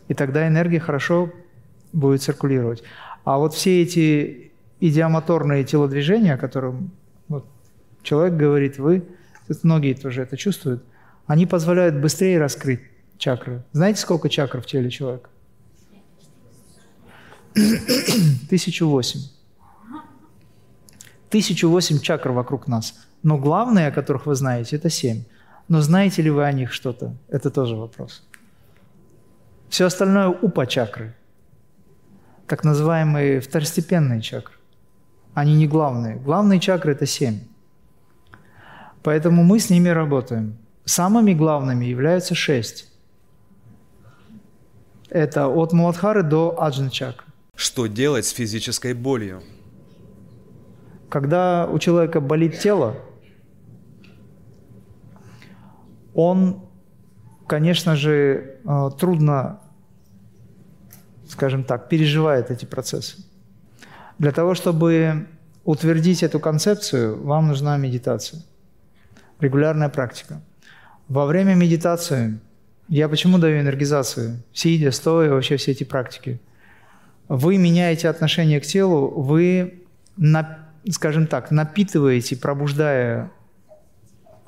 И 0.07 0.15
тогда 0.15 0.47
энергия 0.47 0.79
хорошо 0.79 1.31
будет 1.93 2.23
циркулировать. 2.23 2.81
А 3.25 3.37
вот 3.37 3.53
все 3.53 3.83
эти 3.83 4.47
идиомоторные 4.79 5.63
телодвижения, 5.63 6.35
о 6.35 6.37
которых 6.37 6.75
вот, 7.27 7.45
человек 8.03 8.35
говорит, 8.35 8.77
вы, 8.77 9.07
многие 9.63 9.93
тоже 9.93 10.21
это 10.23 10.37
чувствуют, 10.37 10.83
они 11.25 11.45
позволяют 11.45 11.95
быстрее 11.95 12.39
раскрыть 12.39 12.81
чакры. 13.17 13.63
Знаете, 13.71 14.01
сколько 14.01 14.29
чакр 14.29 14.61
в 14.61 14.65
теле 14.65 14.89
человека? 14.89 15.29
Тысячу 18.49 18.87
восемь. 18.87 19.21
Тысячу 21.29 21.69
восемь 21.69 21.99
чакр 21.99 22.31
вокруг 22.31 22.67
нас. 22.67 22.93
Но 23.23 23.37
главные, 23.37 23.87
о 23.87 23.91
которых 23.91 24.25
вы 24.25 24.35
знаете, 24.35 24.75
это 24.75 24.89
семь. 24.89 25.23
Но 25.67 25.81
знаете 25.81 26.21
ли 26.21 26.29
вы 26.29 26.45
о 26.45 26.51
них 26.51 26.71
что-то? 26.71 27.13
Это 27.27 27.49
тоже 27.49 27.75
вопрос. 27.75 28.23
Все 29.69 29.85
остальное 29.85 30.29
упа-чакры, 30.29 31.13
так 32.47 32.63
называемые 32.63 33.41
второстепенные 33.41 34.21
чакры. 34.21 34.56
Они 35.37 35.53
не 35.53 35.67
главные. 35.67 36.15
Главные 36.15 36.59
чакры– 36.59 36.93
это 36.93 37.05
семь. 37.05 37.41
Поэтому 39.03 39.43
мы 39.43 39.59
с 39.59 39.69
ними 39.69 39.89
работаем. 39.89 40.57
Самыми 40.83 41.33
главными 41.35 41.85
являются 41.85 42.33
шесть. 42.33 42.91
Это 45.11 45.47
от 45.47 45.73
Муладхары 45.73 46.23
до 46.23 46.59
Аджна 46.59 46.89
чакры. 46.89 47.27
Что 47.53 47.85
делать 47.85 48.25
с 48.25 48.31
физической 48.31 48.95
болью? 48.95 49.43
Когда 51.07 51.67
у 51.71 51.77
человека 51.77 52.19
болит 52.19 52.57
тело, 52.57 52.95
он, 56.15 56.67
конечно 57.45 57.95
же, 57.95 58.59
э, 58.65 58.89
трудно, 58.99 59.61
скажем 61.29 61.63
так, 61.63 61.89
переживает 61.89 62.49
эти 62.49 62.65
процессы. 62.65 63.26
Для 64.19 64.31
того, 64.31 64.55
чтобы 64.55 65.27
утвердить 65.63 66.23
эту 66.23 66.39
концепцию, 66.39 67.21
вам 67.23 67.47
нужна 67.47 67.77
медитация, 67.77 68.41
регулярная 69.39 69.89
практика. 69.89 70.41
Во 71.07 71.25
время 71.25 71.55
медитации, 71.55 72.39
я 72.87 73.09
почему 73.09 73.37
даю 73.37 73.61
энергизацию, 73.61 74.43
сидя, 74.53 74.91
стоя, 74.91 75.29
вообще 75.29 75.57
все 75.57 75.71
эти 75.71 75.83
практики, 75.83 76.39
вы 77.27 77.57
меняете 77.57 78.09
отношение 78.09 78.59
к 78.59 78.65
телу, 78.65 79.09
вы, 79.09 79.83
скажем 80.89 81.27
так, 81.27 81.51
напитываете, 81.51 82.37
пробуждая 82.37 83.31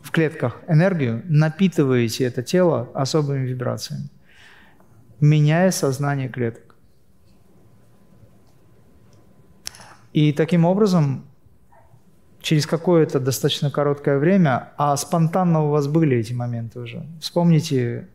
в 0.01 0.11
клетках 0.11 0.61
энергию, 0.67 1.21
напитываете 1.25 2.23
это 2.23 2.41
тело 2.41 2.89
особыми 2.93 3.45
вибрациями, 3.45 4.09
меняя 5.19 5.71
сознание 5.71 6.29
клеток. 6.29 6.68
И 10.13 10.33
таким 10.33 10.65
образом, 10.65 11.25
через 12.41 12.65
какое-то 12.65 13.19
достаточно 13.19 13.69
короткое 13.69 14.17
время, 14.17 14.73
а 14.77 14.95
спонтанно 14.97 15.65
у 15.65 15.69
вас 15.69 15.87
были 15.87 16.17
эти 16.17 16.33
моменты 16.33 16.79
уже. 16.79 17.05
Вспомните 17.21 18.07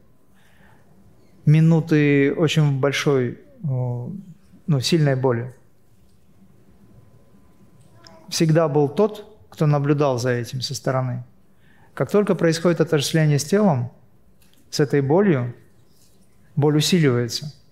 минуты 1.45 2.35
очень 2.35 2.81
большой, 2.81 3.39
ну, 3.63 4.81
сильной 4.81 5.15
боли. 5.15 5.55
Всегда 8.29 8.69
был 8.69 8.89
тот, 8.89 9.39
кто 9.51 9.67
наблюдал 9.67 10.19
за 10.19 10.31
этим 10.31 10.61
со 10.63 10.75
стороны. 10.75 11.23
Как 11.93 12.11
только 12.11 12.35
происходит 12.35 12.81
отождествление 12.81 13.39
с 13.39 13.45
телом, 13.45 13.93
с 14.71 14.81
этой 14.81 15.01
болью, 15.01 15.55
боль 16.57 16.77
усиливается– 16.77 17.55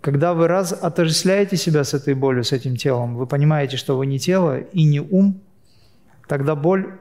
когда 0.00 0.32
вы 0.34 0.46
раз 0.46 0.72
отождествляете 0.72 1.56
себя 1.56 1.84
с 1.84 1.94
этой 1.94 2.14
болью, 2.14 2.44
с 2.44 2.52
этим 2.52 2.76
телом, 2.76 3.16
вы 3.16 3.26
понимаете, 3.26 3.76
что 3.76 3.96
вы 3.96 4.06
не 4.06 4.18
тело 4.18 4.58
и 4.58 4.84
не 4.84 5.00
ум, 5.00 5.40
тогда 6.28 6.54
боль 6.54 6.98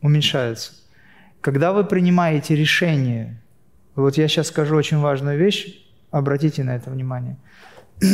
уменьшается. 0.00 0.72
Когда 1.40 1.72
вы 1.72 1.84
принимаете 1.84 2.54
решение, 2.54 3.42
вот 3.94 4.16
я 4.16 4.28
сейчас 4.28 4.48
скажу 4.48 4.76
очень 4.76 4.98
важную 4.98 5.38
вещь, 5.38 5.86
обратите 6.10 6.62
на 6.62 6.76
это 6.76 6.90
внимание. 6.90 7.36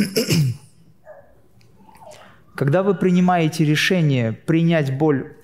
Когда 2.54 2.82
вы 2.82 2.94
принимаете 2.94 3.64
решение 3.64 4.32
принять 4.32 4.96
боль 4.96 5.36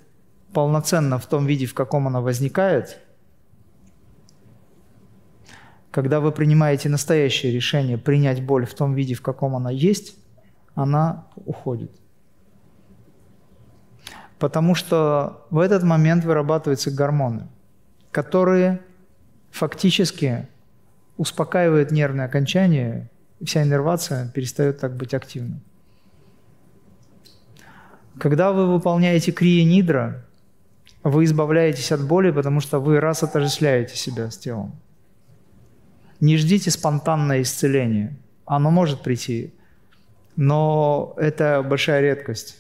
полноценно 0.53 1.19
в 1.19 1.27
том 1.27 1.47
виде, 1.47 1.67
в 1.67 1.75
каком 1.75 2.07
она 2.07 2.21
возникает– 2.21 2.99
Когда 5.99 6.21
вы 6.21 6.31
принимаете 6.31 6.89
настоящее 6.89 7.51
решение 7.51 7.99
принять 7.99 8.41
боль 8.41 8.67
в 8.67 8.73
том 8.73 8.95
виде, 8.95 9.15
в 9.15 9.21
каком 9.21 9.57
она 9.57 9.73
есть, 9.73 10.15
она 10.77 11.27
уходит. 11.45 11.91
Потому 14.39 14.77
что 14.77 15.45
в 15.51 15.59
этот 15.59 15.83
момент 15.83 16.25
вырабатываются 16.25 16.93
гормоны, 16.93 17.49
которые 18.13 18.81
фактически 19.51 20.47
успокаивают 21.17 21.91
нервные 21.91 22.27
окончания, 22.27 23.11
и 23.41 23.45
вся 23.45 23.65
иннервация 23.65 24.31
перестает 24.31 24.79
так 24.79 24.95
быть 24.97 25.15
активной. 25.15 25.59
Когда 28.21 28.53
вы 28.53 28.73
выполняете 28.73 29.33
крия 29.33 29.65
нидра, 29.65 30.25
вы 31.03 31.25
избавляетесь 31.25 31.91
от 31.91 32.07
боли, 32.07 32.31
потому 32.31 32.61
что 32.61 32.79
вы 32.79 33.01
раз 33.01 33.25
отождествляете 33.25 33.97
себя 33.97 34.31
с 34.31 34.39
телом. 34.39 34.79
Не 36.21 36.37
ждите 36.37 36.71
спонтанное 36.71 37.43
исцеление. 37.43 38.17
Оно 38.45 38.71
может 38.71 39.03
прийти, 39.03 39.55
но 40.37 41.15
это 41.17 41.65
большая 41.69 42.01
редкость. 42.01 42.57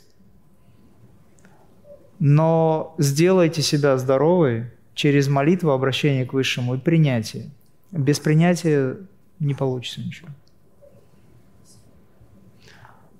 Но 2.18 2.94
сделайте 2.98 3.62
себя 3.62 3.96
здоровой 3.96 4.70
через 4.94 5.28
молитву, 5.28 5.70
обращение 5.70 6.26
к 6.26 6.32
Высшему 6.32 6.74
и 6.74 6.78
принятие. 6.78 7.50
Без 7.92 8.18
принятия 8.18 8.96
не 9.38 9.54
получится 9.54 10.00
ничего. 10.00 10.28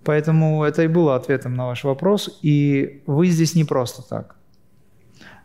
Поэтому 0.04 0.64
это 0.64 0.82
и 0.82 0.88
было 0.88 1.16
ответом 1.16 1.54
на 1.54 1.66
ваш 1.66 1.84
вопрос. 1.84 2.38
И 2.42 3.02
вы 3.06 3.28
здесь 3.28 3.54
не 3.54 3.64
просто 3.64 4.02
так. 4.02 4.36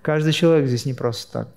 Каждый 0.02 0.34
человек 0.34 0.68
здесь 0.68 0.86
не 0.86 0.94
просто 0.94 1.32
так. 1.32 1.56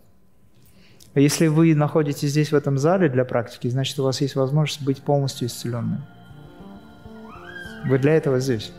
Если 1.21 1.47
вы 1.47 1.75
находитесь 1.75 2.29
здесь, 2.29 2.53
в 2.53 2.55
этом 2.55 2.77
зале 2.77 3.09
для 3.09 3.25
практики, 3.25 3.69
значит, 3.69 3.99
у 3.99 4.05
вас 4.05 4.21
есть 4.21 4.37
возможность 4.37 4.83
быть 4.83 5.01
полностью 5.03 5.49
исцеленным. 5.49 6.05
Вы 7.87 7.99
для 7.99 8.15
этого 8.15 8.39
здесь. 8.39 8.71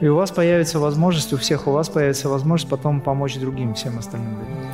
И 0.00 0.06
у 0.06 0.16
вас 0.16 0.30
появится 0.30 0.78
возможность, 0.78 1.32
у 1.34 1.36
всех 1.36 1.66
у 1.66 1.72
вас 1.72 1.90
появится 1.90 2.30
возможность 2.30 2.70
потом 2.70 3.02
помочь 3.02 3.38
другим, 3.38 3.74
всем 3.74 3.98
остальным 3.98 4.40
людям. 4.40 4.73